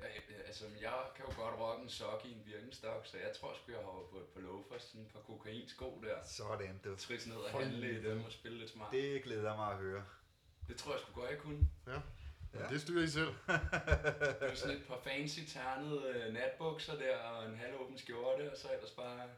[0.00, 3.32] Ja, jeg- altså, jeg kan jo godt rocke en sok i en Birkenstock, så jeg
[3.40, 6.16] tror sgu, jeg hopper på et par loafers, sådan et par kokainsko der.
[6.24, 6.96] Sådan, du.
[6.96, 8.92] Tris ned og For handle i dem og spille lidt smart.
[8.92, 10.04] Det, glæder mig at høre.
[10.68, 11.68] det tror jeg sgu godt, jeg kunne.
[11.86, 11.92] Ja.
[11.92, 12.00] Ja.
[12.62, 12.68] ja.
[12.68, 13.28] Det styrer I selv.
[14.40, 18.56] Det er sådan et par fancy ternede øh, natbukser der, og en halvåben skjorte, og
[18.58, 19.28] så ellers bare...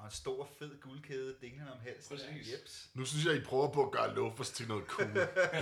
[0.00, 2.16] Og en stor, fed guldkæde dinglende om halsen.
[2.16, 2.52] Præcis.
[2.52, 2.90] Jeps.
[2.94, 5.18] Nu synes jeg, I prøver på at gøre loafers til noget cool.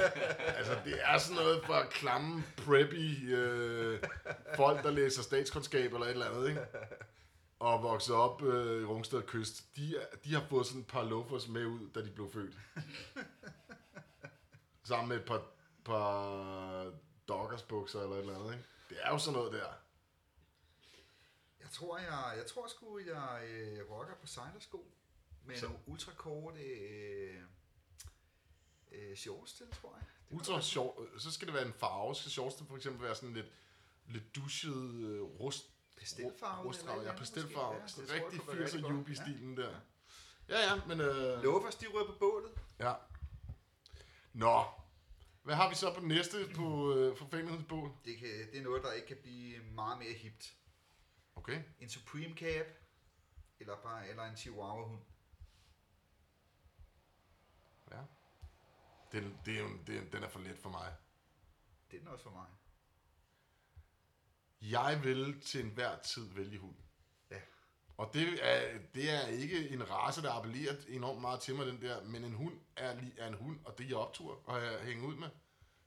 [0.58, 4.02] altså, det er sådan noget for klamme, preppy øh,
[4.56, 6.60] folk, der læser statskundskab eller et eller andet, ikke?
[7.58, 9.76] Og vokset op øh, i Rungsted Kyst.
[9.76, 12.56] De, de har fået sådan et par loafers med ud, da de blev født.
[14.84, 15.42] Sammen med et par,
[15.84, 16.92] par
[17.28, 18.64] doggersbukser eller et eller andet, ikke?
[18.88, 19.87] Det er jo sådan noget der.
[21.68, 24.90] Jeg tror, jeg, jeg tror sgu, jeg øh, rocker på sejlersko.
[25.44, 27.42] Med Så- nogle ultrakorte øh,
[28.92, 30.04] øh, shorts til, tror jeg.
[30.28, 32.14] Det Ultra short, så skal det være en farve.
[32.14, 33.46] Skal shorts for eksempel være sådan lidt
[34.06, 37.40] lidt dusjet øh, rust, Pastelfarvet rustfarvet, eller ja, måske.
[37.40, 38.92] Ja, Ja, det rigtig kunne være rigtig 80'er godt.
[38.92, 39.74] Yubi-stilen der.
[40.48, 41.00] Ja, ja, men...
[41.00, 42.50] Øh, Lovers, de på bålet.
[42.78, 42.94] Ja.
[44.32, 44.64] Nå.
[45.42, 47.90] Hvad har vi så på næste på øh, forfængelighedsbål?
[48.04, 50.54] Det, kan, det er noget, der ikke kan blive meget mere hipt.
[51.38, 51.62] Okay.
[51.80, 52.66] En Supreme Cap,
[53.60, 55.00] eller bare eller en Chihuahua hund.
[57.90, 58.00] Ja.
[59.12, 60.94] Den, det er, jo- det, er- den er for let for mig.
[61.90, 62.46] Det er den også for mig.
[64.60, 66.76] Jeg vil til enhver tid vælge hund.
[67.30, 67.40] Ja.
[67.96, 71.82] Og det er, det er ikke en race, der appellerer enormt meget til mig, den
[71.82, 75.06] der, men en hund er, er en hund, og det er jeg optur at hænge
[75.06, 75.28] ud med.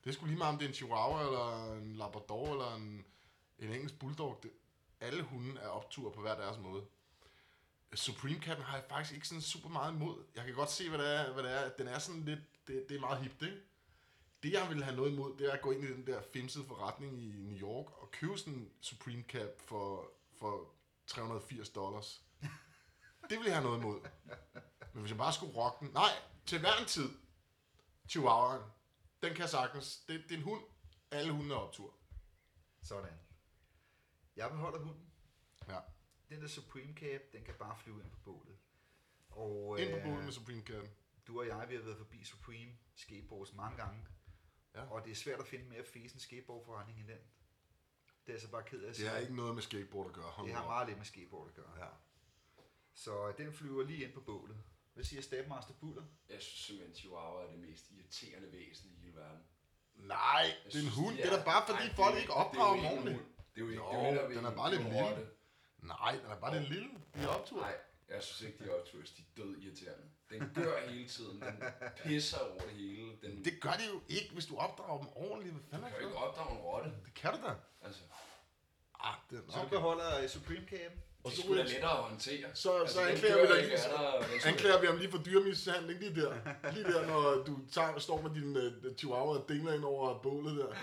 [0.03, 3.05] Det sgu lige meget, om det er en chihuahua, eller en labrador, eller en,
[3.59, 4.39] en engelsk bulldog.
[4.43, 4.51] Det,
[5.01, 6.85] alle hunde er optur på hver deres måde.
[7.95, 10.23] Supreme Cap'en har jeg faktisk ikke sådan super meget imod.
[10.35, 11.33] Jeg kan godt se, hvad det er.
[11.33, 11.69] Hvad det er.
[11.69, 13.61] Den er sådan lidt, det, det er meget hipt, ikke?
[14.43, 16.65] Det, jeg vil have noget imod, det er at gå ind i den der femsede
[16.65, 20.73] forretning i New York og købe sådan en Supreme Cap for, for
[21.07, 22.21] 380 dollars.
[23.29, 23.99] Det vil jeg have noget imod.
[24.93, 25.93] Men hvis jeg bare skulle rocke den...
[25.93, 26.11] Nej,
[26.45, 27.09] til hver en tid.
[28.09, 28.61] Chihuahuaen.
[29.23, 29.97] Den kan sagtens...
[29.97, 30.63] Det, det er en hund.
[31.11, 31.93] Alle hunde er optur.
[32.83, 33.11] Sådan.
[34.41, 35.11] Jeg beholder hunden.
[35.67, 35.79] Ja.
[36.29, 38.57] Den der Supreme Cap, den kan bare flyve ind på bålet.
[39.29, 40.83] Og Ind på øh, båden med Supreme Cap.
[41.27, 44.07] du og jeg, vi har været forbi Supreme skateboards mange gange.
[44.75, 44.81] Ja.
[44.91, 47.17] Og det er svært at finde mere fesen skateboardforretning end den.
[48.27, 50.25] Det er så bare ked af at Det har ikke noget med skateboard at gøre.
[50.31, 51.79] Hold det har meget lidt med skateboard at gøre.
[51.79, 51.89] Ja.
[52.93, 54.57] Så øh, den flyver lige ind på bålet.
[54.93, 56.03] Hvad siger Stabmaster Buller?
[56.29, 59.41] Jeg synes simpelthen, Chihuahua er det mest irriterende væsen i hele verden.
[59.95, 60.17] Nej,
[60.65, 61.17] Jeg det er en hund.
[61.17, 63.21] de Det er da bare fordi Ej, folk det ikke opdrager dem ordentligt.
[63.55, 65.27] Det er jo ikke, Jo, det er jo den er bare det lidt er lille.
[65.77, 66.89] Nej, den er bare lidt lille.
[67.15, 67.59] De er optur.
[67.61, 67.75] Nej,
[68.09, 68.99] jeg synes ikke, de er optur.
[68.99, 70.03] De er død irriterende.
[70.29, 71.41] Den gør hele tiden.
[71.41, 71.63] Den
[72.03, 73.11] pisser over det hele.
[73.21, 75.55] Den, Det gør de jo ikke, hvis du opdrager dem ordentligt.
[75.55, 76.13] Hvad du fanden er kan jo det?
[76.13, 76.89] ikke opdrage en rotte.
[77.05, 77.53] Det kan du da.
[77.81, 78.01] Altså,
[79.03, 79.69] Ah, det Så du okay.
[79.69, 80.91] beholder øh, Supreme Cap.
[81.23, 82.47] Og det så er ryger- lettere at håndtere.
[82.47, 85.17] Altså, Så- så den anklager vi dig lige- er der- Anklager vi ham lige for
[85.17, 86.33] dyremishandling lige der.
[86.73, 90.57] Lige der, når du tager, står med din uh, chihuahua og dingler ind over bålet
[90.57, 90.75] der.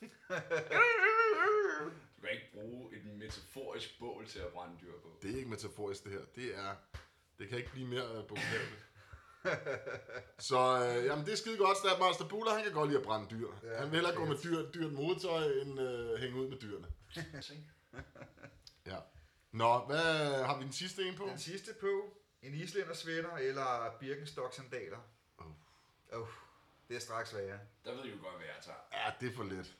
[2.20, 5.18] Du kan ikke bruge et metaforisk bål til at brænde dyr på.
[5.22, 6.20] Det er ikke metaforisk det her.
[6.34, 6.76] Det er,
[7.38, 8.86] det kan ikke blive mere uh, bogstaveligt.
[10.50, 11.78] Så øh, jamen, det er skide godt.
[11.78, 13.48] Stabmaster Buller, han kan godt lide at brænde dyr.
[13.62, 16.86] Ja, han vil hellere gå med dyr, dyrt modetøj, end øh, hænge ud med dyrene.
[18.86, 18.96] Ja.
[19.52, 21.26] Nå, hvad har vi den sidste en på?
[21.26, 22.16] Den sidste på.
[22.42, 24.98] En islænder sweater eller Birkenstock sandaler.
[25.38, 25.46] Oh.
[26.12, 26.28] Oh,
[26.88, 27.58] det er straks værre.
[27.84, 28.78] Der ved I jo godt, hvad jeg tager.
[28.92, 29.76] Ja, det er for let.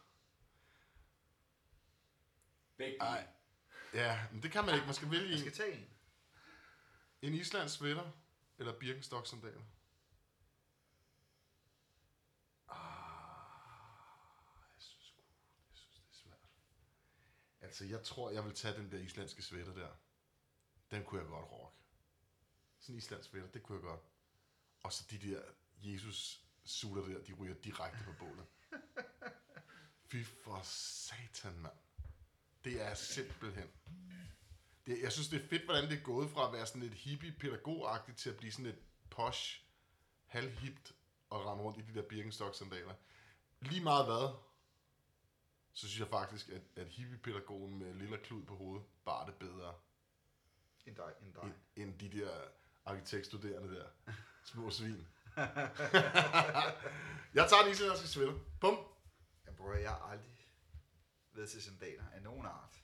[2.81, 3.20] Begge Ej.
[3.20, 3.33] dele.
[4.05, 4.87] Ja, men det kan man ikke.
[4.87, 5.41] Man skal vælge en.
[5.41, 5.91] skal tage en.
[7.22, 8.11] En islandsk sweater
[8.59, 9.62] eller Birkenstock sandaler.
[12.68, 15.22] Ah, jeg synes, sgu-
[15.68, 16.39] jeg synes, det er svært.
[17.61, 19.89] Altså, jeg tror, jeg vil tage den der islandske sweater der.
[20.91, 21.74] Den kunne jeg godt rock.
[22.81, 24.01] Sådan en islandsk sweater, det kunne jeg godt.
[24.83, 25.43] Og så de der
[25.83, 28.47] Jesus sutter der, de ryger direkte på bålet.
[30.11, 31.74] Fy for satan, mand.
[32.64, 33.68] Det er simpelthen
[34.90, 36.94] det, jeg synes, det er fedt, hvordan det er gået fra at være sådan lidt
[36.94, 39.64] hippie pædagogagtigt til at blive sådan lidt posh,
[40.26, 40.92] halvhipt
[41.30, 42.94] og rende rundt i de der Birkenstock-sandaler.
[43.61, 44.34] Lige meget hvad,
[45.72, 49.34] så synes jeg faktisk, at, at hippie-pædagogen med lille klud på hovedet bare er det
[49.34, 49.74] bedre,
[50.86, 51.42] En dig, en dig.
[51.42, 52.30] end, end de der
[52.84, 54.12] arkitektstuderende der.
[54.44, 55.06] Små svin.
[57.34, 58.38] jeg tager den islandske sweater.
[58.61, 58.78] Bum.
[59.46, 60.39] Jeg, prøver, jeg aldrig
[61.33, 62.83] været til sandaler af nogen art.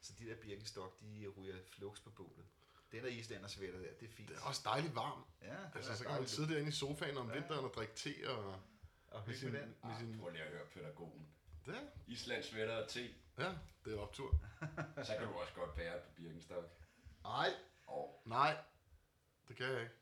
[0.00, 2.46] Så de der Birkenstock, de ryger flux på bålet.
[2.92, 4.28] Den der islænder sweater der, det er fint.
[4.28, 5.26] Det er også dejligt varmt.
[5.42, 7.34] Ja, det Altså, er så kan man sidde derinde i sofaen om Ja.
[7.34, 8.60] vinteren og drikke te og...
[9.08, 9.76] Og Med hygge med sin, den.
[9.84, 11.28] med sin, prøv lige at høre pædagogen.
[11.66, 13.14] ja, Islands sweater og te.
[13.38, 14.40] ja, det er optur.
[15.04, 16.66] Så kan du også godt bære det på Birkenstock.
[17.22, 17.48] Nej,
[17.86, 18.56] Og nej,
[19.48, 19.92] det kan jeg ikke.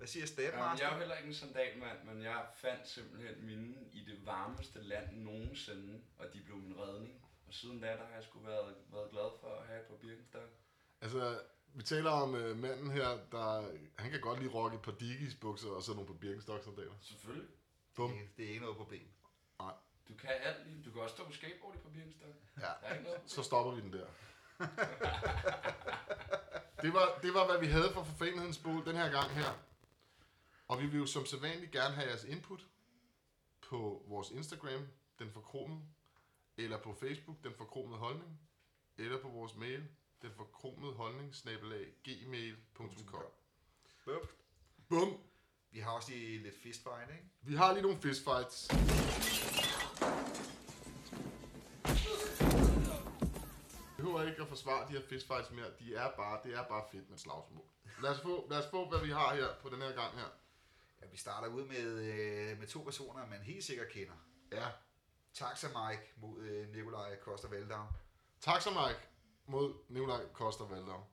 [0.00, 0.84] Hvad siger Stabmaster?
[0.84, 4.82] jeg er jo heller ikke en sandalmand, men jeg fandt simpelthen mine i det varmeste
[4.82, 7.22] land nogensinde, og de blev min redning.
[7.46, 10.48] Og siden da, der har jeg sgu været, været glad for at have på Birkenstock.
[11.00, 11.40] Altså,
[11.74, 15.34] vi taler om uh, manden her, der, han kan godt lige rocke et par Dickies
[15.34, 16.94] bukser og så nogle på Birkenstock sandaler.
[17.00, 17.48] Selvfølgelig.
[17.94, 18.10] Bum.
[18.10, 19.08] Det, det er ikke noget problem.
[20.08, 20.82] Du kan alt lige.
[20.84, 22.32] Du kan også stå på skateboard på Birkenstock.
[22.56, 23.20] Ja, Der er ikke noget.
[23.26, 24.06] så stopper vi den der.
[26.82, 29.52] det, var, det var, hvad vi havde for forfængelighedens bol den her gang her.
[30.70, 32.66] Og vi vil jo som sædvanligt gerne have jeres input
[33.68, 35.80] på vores Instagram, den forkromede,
[36.56, 38.40] eller på Facebook, den forkromede holdning,
[38.98, 39.88] eller på vores mail,
[40.22, 43.22] den forkromede holdning, snabelag, gmail.com.
[44.04, 44.32] Bup.
[44.88, 45.20] Bum!
[45.70, 47.24] Vi har også lige lidt fistfight, ikke?
[47.42, 48.68] Vi har lige nogle fistfights.
[53.96, 55.70] behøver ikke at forsvare de her fistfights mere.
[55.78, 57.64] De er bare, det er bare fedt med slagsmål.
[58.02, 60.30] Lad os, få, lad os få, hvad vi har her på den her gang her.
[61.00, 64.14] Ja, vi starter ud med, øh, med to personer, man helt sikkert kender.
[64.52, 64.68] Ja.
[65.34, 67.86] Taxa Mike mod øh, Nikolaj Koster Valdau.
[68.40, 69.00] Taxa Mike
[69.46, 71.04] mod Nikolaj Koster Valdau.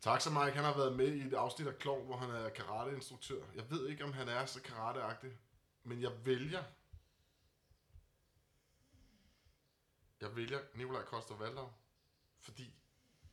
[0.00, 3.44] Taxa Mike, han har været med i et afsnit af Klovn, hvor han er karateinstruktør.
[3.54, 5.38] Jeg ved ikke, om han er så karateagtig,
[5.82, 6.64] men jeg vælger...
[10.20, 11.72] Jeg vælger Nikolaj Koster Valdau,
[12.40, 12.74] fordi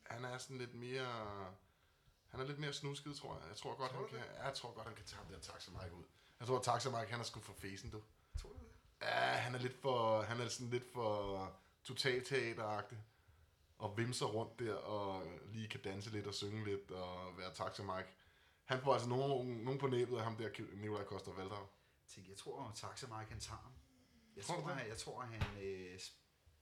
[0.03, 1.53] han er sådan lidt mere...
[2.33, 3.47] Han er lidt mere snusket, tror jeg.
[3.49, 5.39] Jeg tror godt, Tror han kan, ja, jeg tror godt, han kan tage ham der
[5.39, 6.03] Taxa Mike ud.
[6.39, 8.01] Jeg tror, at Taxa Mike, han er sgu for fesen, du.
[8.41, 8.71] Tror du det?
[9.01, 9.07] Ja,
[9.45, 11.51] han er lidt for, han er sådan lidt for
[11.83, 12.97] totalteateragtig.
[13.77, 17.83] Og vimser rundt der, og lige kan danse lidt og synge lidt, og være taxa
[17.83, 18.09] Mike.
[18.65, 21.67] Han får altså nogen, nogen på næbet af ham der, Nikolaj Koster Valdau.
[22.07, 23.71] Tænk, jeg tror, at Taxa Mike han tager ham.
[24.35, 24.75] Jeg Tror tror, det?
[24.77, 25.99] han, jeg tror, han, øh,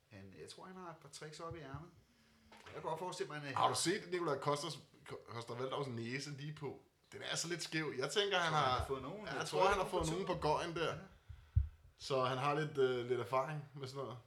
[0.10, 1.92] han, jeg tror, han har et par tricks op i ærmet.
[2.66, 6.54] Jeg kan godt forestille mig, at Har du set Nikolaj Kosters, Koster Valdaus næse lige
[6.54, 6.84] på?
[7.12, 7.94] Den er så lidt skæv.
[7.98, 8.80] Jeg tænker, han har...
[8.80, 10.98] har fået nogen, Ja, jeg tror han har fået nogen på gøjen der.
[11.98, 14.18] Så han har lidt, øh, lidt erfaring med sådan noget.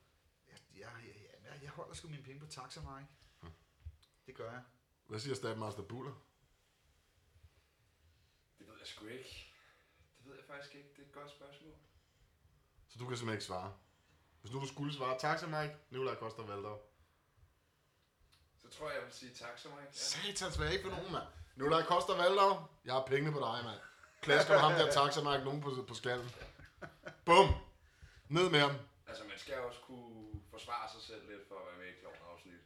[0.49, 1.15] Jeg, jeg, jeg,
[1.45, 3.09] jeg, jeg holder sgu mine penge på Taxa Mike.
[3.41, 3.51] Hm.
[4.27, 4.63] Det gør jeg.
[5.07, 6.13] Hvad siger Stabmaster Buller?
[8.59, 9.55] Det ved jeg sgu ikke.
[10.19, 10.89] Det ved jeg faktisk ikke.
[10.97, 11.75] Det er et godt spørgsmål.
[12.89, 13.73] Så du kan simpelthen ikke svare.
[14.41, 16.79] Hvis nu du skulle svare, taxa Mike, Nikolaj Koster Valdau.
[18.79, 19.85] Tror jeg, jeg vil sige tak så meget.
[19.85, 19.91] Ja.
[19.93, 21.29] Satans, hvad er I for nogen, mand?
[21.57, 22.53] Nikolaj Koster Valdau,
[22.85, 23.81] jeg har pengene på dig, mand.
[24.23, 26.31] Klasker ham der taxa Mike nogen på, på skallen.
[27.25, 27.49] Bum!
[28.29, 28.75] Ned med ham.
[29.07, 32.17] Altså, man skal også kunne forsvare sig selv lidt for at være med i klovn
[32.33, 32.61] afsnit.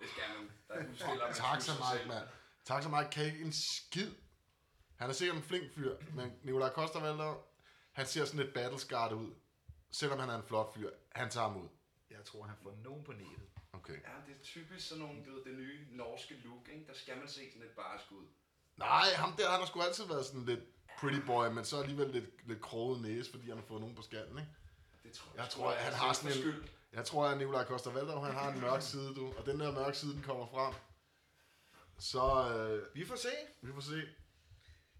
[0.00, 0.50] Det skal man.
[0.68, 2.28] Der udstiller man Taxa Mike, mand.
[2.64, 4.14] Taxa Mike kan ikke en skid.
[4.96, 7.42] Han er sikkert en flink fyr, men Nikolaj Koster Valdau,
[7.92, 9.34] han ser sådan lidt battlescard ud.
[9.92, 11.68] Selvom han er en flot fyr, han tager ham ud.
[12.10, 13.53] Jeg tror, han får nogen på nettet.
[13.74, 13.92] Okay.
[13.92, 16.86] Ja, det er typisk sådan nogle, du ved, det nye norske look, ikke?
[16.86, 18.26] Der skal man se sådan lidt barsk ud.
[18.76, 20.60] Nej, ham der, han har sgu altid været sådan lidt
[21.00, 24.02] pretty boy, men så alligevel lidt, lidt kroget næse, fordi han har fået nogen på
[24.02, 24.50] skallen, ikke?
[25.02, 26.72] Det tror Jeg sgu, tror, er han har sådan en- selvforskyldt.
[26.92, 29.32] Jeg tror, at Nikolaj Koster Valdau, han har en mørk side, du.
[29.38, 30.74] Og den der mørke side, den kommer frem.
[31.98, 33.28] Så øh, Vi får se.
[33.62, 34.02] vi får se.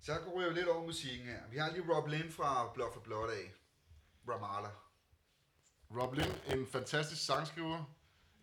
[0.02, 1.40] Så går jeg jo lidt over musikken her.
[1.50, 3.52] Vi har lige Rob Lind fra Blood for Blood af.
[4.28, 4.72] Ramallah.
[5.90, 7.84] Rob Lind, en fantastisk sangskriver.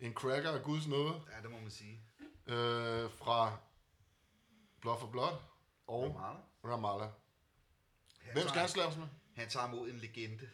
[0.02, 1.22] En cracker af guds nåde.
[1.30, 2.00] Ja, det må man sige.
[2.46, 3.58] Øh, fra
[4.80, 5.36] Blood for Blood
[5.86, 6.42] og Ramallah.
[6.64, 7.08] Ramallah.
[8.20, 9.06] Han Hvem skal han slaves med?
[9.36, 10.50] Han tager imod en legende.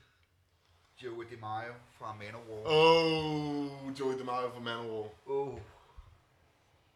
[1.03, 2.63] Joey DeMaio fra Manowar.
[2.67, 5.11] Oh, Joey DeMaio fra Manowar.
[5.27, 5.61] Oh.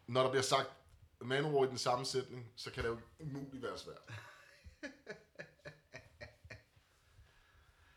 [0.07, 0.71] Når der bliver sagt
[1.21, 4.03] Manowar i den samme sætning, så kan det jo umuligt være svært.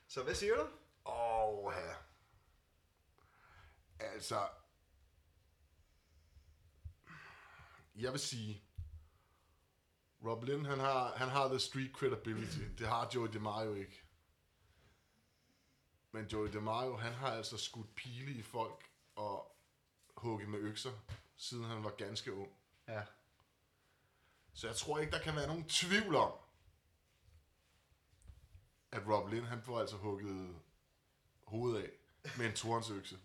[0.07, 0.67] Så hvad siger du?
[1.05, 2.04] Åh, her.
[4.13, 4.47] Altså...
[7.95, 8.61] Jeg vil sige...
[10.25, 12.59] Rob Lynn, han har, han har the street credibility.
[12.79, 14.03] Det har Joey DeMaio ikke.
[16.11, 19.57] Men Joey DeMaio, han har altså skudt pile i folk og
[20.17, 20.91] hugget med økser,
[21.35, 22.51] siden han var ganske ung.
[22.87, 23.03] Ja.
[24.53, 26.31] Så jeg tror ikke, der kan være nogen tvivl om,
[28.91, 30.61] at Rob Lynn, han får altså hugget
[31.43, 31.91] hovedet af
[32.37, 33.17] med en tornsøkse.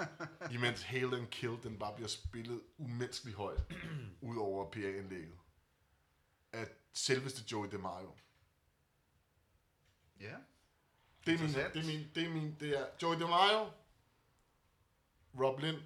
[0.54, 3.60] imens Hail and Kill, den bare bliver spillet umenneskeligt højt
[4.20, 5.38] ud over PA-indlægget.
[6.52, 8.14] At selveste Joey DeMaio.
[10.20, 10.34] Ja.
[11.26, 13.70] Det er min, det er min, det er min, det er Joey DeMaio,
[15.40, 15.82] Rob Lynn,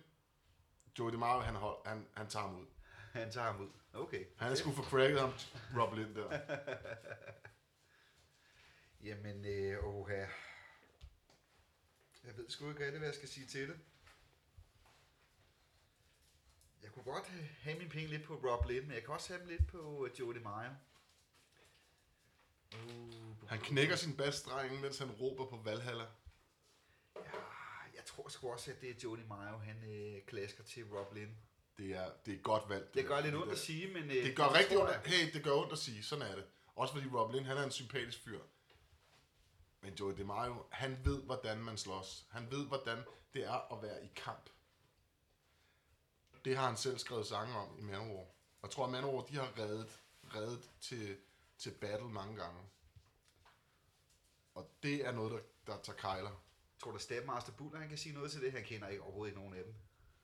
[0.98, 2.66] Joey DeMaio, han, hold, han, han tager ham ud.
[3.12, 3.68] Han tager ham ud.
[3.94, 4.24] Okay.
[4.36, 5.32] Han er sgu for cracket ham,
[5.76, 6.40] Rob Lynn der.
[9.08, 10.24] Jamen, øh, oha.
[12.24, 13.78] Jeg ved sgu ikke rigtig, hvad jeg skal sige til det.
[16.82, 19.40] Jeg kunne godt have- mine penge lidt på Rob Lind, men jeg kan også have
[19.40, 20.70] dem lidt på øh, Joe DeMaio.
[22.74, 26.04] Uh, Han knækker sin basstreng, mens han råber på Valhalla.
[27.16, 27.20] Ja,
[27.94, 31.30] jeg tror sgu også, at det er Joe DeMaio, han øh, klasker til Rob Lind.
[31.78, 32.94] Det er, det er godt valgt.
[32.94, 34.02] Det gør lidt ondt at sige, men...
[34.10, 35.06] Øh, Det gør rigtig ondt.
[35.06, 36.02] Hey, det gør ondt at sige.
[36.02, 36.44] Sådan er det.
[36.76, 38.40] Også fordi Rob Lind, han er en sympatisk fyr.
[39.82, 42.26] Men Joey DeMaio, han ved, hvordan man slås.
[42.30, 43.04] Han ved, hvordan
[43.34, 44.50] det er at være i kamp.
[46.44, 48.22] Det har han selv skrevet sange om i Manowar.
[48.22, 50.02] Og jeg tror, at Manowar, de har reddet,
[50.34, 51.16] reddet til,
[51.58, 52.62] til battle mange gange.
[54.54, 56.42] Og det er noget, der, der tager kejler.
[56.78, 58.52] Tror du, Stabmaster Buller, han kan sige noget til det?
[58.52, 59.74] Han kender ikke overhovedet ikke nogen af dem.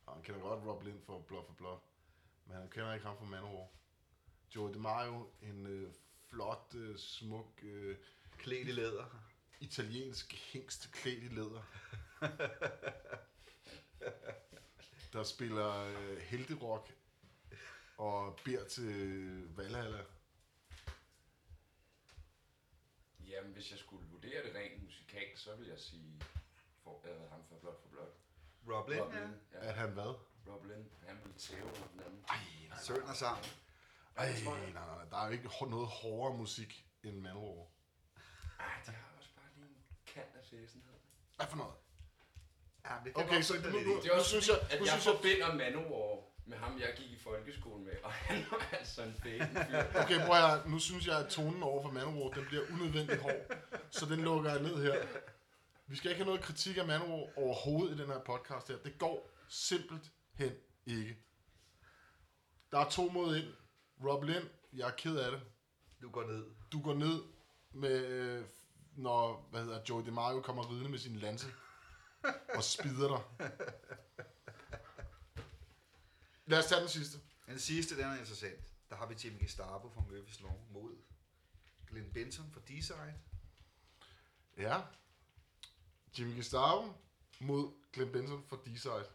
[0.06, 1.78] Og han kender godt Rob Lind for Blood for Blood.
[2.46, 3.66] Men han kender ikke ham fra Manowar.
[4.54, 5.92] Joey DeMaio, en øh,
[6.28, 7.96] flot, øh, smuk, øh,
[8.38, 9.04] Klædt i læder.
[9.60, 11.62] Italiensk hængst klædt i læder.
[15.12, 16.92] der spiller øh, helterock
[17.96, 20.04] og beder til Valhalla.
[23.20, 26.20] Jamen, hvis jeg skulle vurdere det rent musikalt, så vil jeg sige
[26.82, 28.18] for, øh, ham fra Blot for Blot.
[28.68, 29.20] Rob Lind, Rob ja.
[29.20, 29.68] Lind, ja.
[29.68, 30.14] At han hvad?
[30.48, 32.24] Rob Lind, han vil tæve den anden.
[32.28, 32.36] Ej,
[32.68, 33.44] nej, Sønder sammen.
[34.16, 35.04] Ej, nej, nej, nej.
[35.10, 37.66] Der er jo ikke noget hårdere musik end Manowar.
[38.58, 39.07] Ej, de har
[40.18, 40.96] kant af fæsenhed.
[41.36, 41.74] Hvad for noget?
[42.86, 44.00] Ja, det kan Okay, godt så nu- nu-.
[44.02, 46.16] Det er også synes jeg- nu at jeg synes jeg- forbinder Manowar
[46.50, 49.78] med ham, jeg gik i folkeskole med, og han var altså en fæsen fyr.
[50.02, 50.68] Okay, prøv at høre.
[50.70, 53.42] Nu synes jeg, at tonen over for Manowar, den bliver unødvendigt hård.
[53.90, 55.06] Så den lukker jeg ned her.
[55.86, 58.76] Vi skal ikke have noget kritik af Manowar overhovedet i den her podcast her.
[58.76, 60.52] Det går simpelthen
[60.86, 61.16] ikke.
[62.72, 63.46] Der er to mod ind.
[64.04, 65.40] Rob Lind, jeg er ked af det.
[66.02, 66.44] Du går ned.
[66.72, 67.22] Du går ned
[67.72, 68.44] med, øh,
[68.98, 71.46] når hvad hedder, Joey DeMario kommer ridende med sin lanse
[72.54, 73.50] og spider dig.
[76.46, 77.20] Lad os tage den sidste.
[77.46, 78.74] Den sidste, den er interessant.
[78.90, 80.96] Der har vi Jimmy Gestapo fra Murphys Law mod
[81.86, 83.14] Glenn Benson fra D-Side.
[84.56, 84.80] Ja.
[86.18, 86.92] Jimmy Gestapo
[87.40, 89.06] mod Glenn Benson fra D-Side.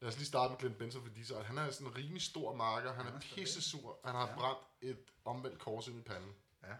[0.00, 1.42] Lad os lige starte med Glenn Benson fra D-Side.
[1.44, 2.92] Han er sådan en rimelig stor marker.
[2.92, 3.98] Han Ja, er pisse sur.
[4.04, 4.34] Han har Ja.
[4.34, 6.34] brændt et omvendt kors ind i panden.
[6.62, 6.74] Ja.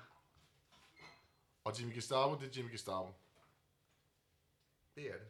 [1.67, 3.15] Og Jimmy Gestapo, det er Jimmy Gestapo.
[4.95, 5.29] Det er det.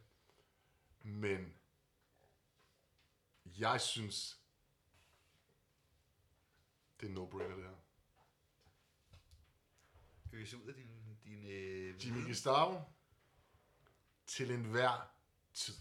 [1.03, 1.55] Men
[3.45, 4.41] jeg synes,
[7.01, 7.77] det er no-brainer det her.
[10.33, 12.29] Øs ud af din, din øh, Jimmy.
[12.29, 12.81] Gestapo
[14.27, 15.11] til enhver
[15.55, 15.75] tid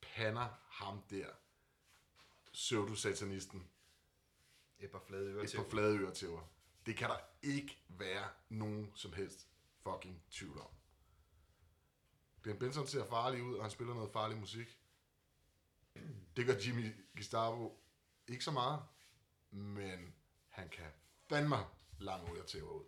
[0.00, 1.28] pander ham der
[2.52, 3.70] pseudosatanisten
[4.78, 6.48] Et par flade ører et par flade øretæver.
[6.86, 9.48] Det kan der ikke være nogen som helst
[9.82, 10.70] fucking tvivl om.
[12.42, 14.78] Glenn Benson ser farlig ud, og han spiller noget farlig musik.
[16.36, 17.80] Det gør Jimmy Gestapo
[18.26, 18.82] ikke så meget,
[19.50, 20.14] men
[20.48, 20.90] han kan
[21.28, 21.56] fandme
[21.98, 22.84] lange øretæver ud.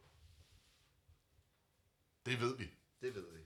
[2.27, 2.71] Det ved vi.
[3.01, 3.41] Det ved vi.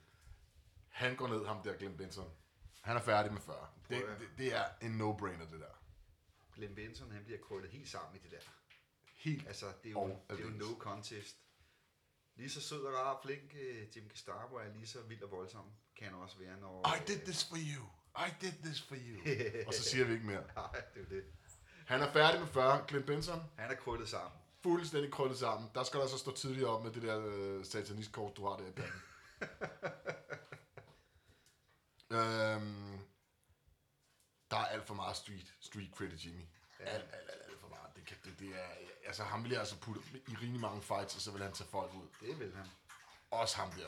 [0.88, 2.32] Han går ned, ham der Glenn Benson.
[2.80, 3.70] Han er færdig med 40.
[3.88, 5.84] Det, det, det er en no-brainer, det der.
[6.54, 8.59] Glenn Benson, han bliver krøllet helt sammen i det der.
[9.20, 11.36] Helt Altså, det er jo, det er jo no contest.
[12.34, 15.30] Lige så sød og rar og flink uh, Jim Gestapo er lige så vild og
[15.30, 15.64] voldsom,
[15.96, 16.96] kan han også være, når...
[16.96, 17.84] I did this for you.
[18.26, 19.20] I did this for you.
[19.66, 20.44] og så siger vi ikke mere.
[20.56, 21.24] Nej, det er jo det.
[21.86, 22.88] Han er færdig med 40.
[22.88, 24.40] Clint Benson, Han er krøllet sammen.
[24.62, 25.70] fuldstændig krøllet sammen.
[25.74, 28.66] Der skal der så stå tidligt op med det der øh, satanistkort, du har der
[28.66, 29.02] i panden.
[32.18, 32.98] øhm,
[34.50, 36.42] der er alt for meget street, street credit, Jimmy.
[36.80, 36.84] Ja.
[36.84, 37.49] Alt, alt, alt.
[38.00, 38.68] Det, kan, det, det er,
[39.06, 41.68] altså, ham vil jeg altså putte i rimelig mange fights, og så vil han tage
[41.70, 42.06] folk ud.
[42.20, 42.66] Det vil han.
[43.30, 43.86] Også ham der.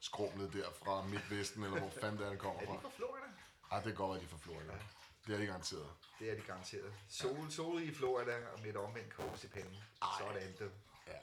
[0.00, 2.80] Skrumlet der fra Midtvesten, eller hvor fanden det er, han kommer Er de fra.
[2.80, 3.26] fra Florida?
[3.72, 4.72] Ej, det går, at de er fra Florida.
[5.26, 5.90] Det er de garanteret.
[6.18, 6.92] Det er de garanteret.
[7.08, 9.76] Sol, sol i Florida og med et omvendt kors i panden.
[10.18, 10.70] Sådan det.
[11.06, 11.18] Ja,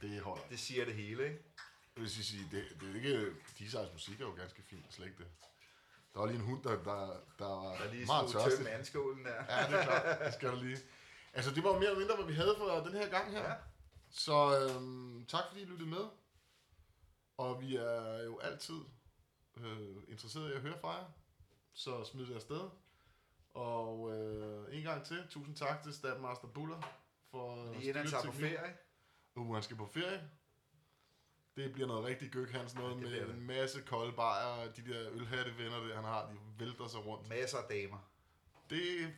[0.00, 0.42] det holder.
[0.50, 1.42] Det siger det hele, ikke?
[1.96, 3.32] Jeg vil sige, det, det er ikke...
[3.58, 5.26] Disejs musik er jo ganske fint, slet ikke det.
[6.14, 8.52] Der var lige en hund, der, der, der var Der lige meget tørstig.
[8.56, 9.34] tømme andskålen der.
[9.48, 10.18] Ja, det er klart.
[10.24, 10.78] Det skal der lige.
[11.32, 13.48] Altså, det var jo mere eller mindre, hvad vi havde for den her gang her.
[13.50, 13.54] Ja.
[14.10, 16.04] Så øhm, tak fordi I lyttede med.
[17.36, 18.80] Og vi er jo altid
[19.56, 21.04] øh, interesseret i at høre fra jer.
[21.72, 22.70] Så smid det afsted.
[23.54, 26.82] Og øh, en gang til, tusind tak til Stabmaster Buller
[27.30, 28.76] for at Lige inden han tager på ferie.
[29.34, 30.30] Uh, han skal på ferie.
[31.56, 33.30] Det bliver noget rigtig gøk, hans noget Ja, med det.
[33.30, 37.06] en masse kolde bajer, og de der ølhatte venner, der han har, de vælter sig
[37.06, 37.28] rundt.
[37.28, 37.98] Masser af damer.
[38.70, 39.14] Det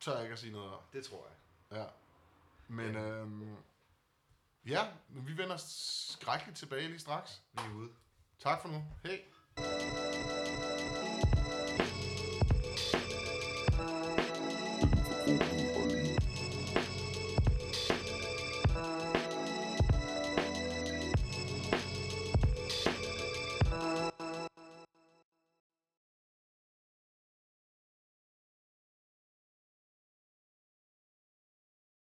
[0.00, 0.80] tør jeg ikke at sige noget om.
[0.92, 1.78] Det tror jeg.
[1.78, 1.84] Ja.
[2.68, 3.56] Men øhm,
[4.66, 7.42] ja, men vi vender skrækkeligt tilbage lige straks.
[7.52, 7.90] Vi er ude.
[8.38, 8.84] Tak for nu.
[9.04, 9.24] Hej.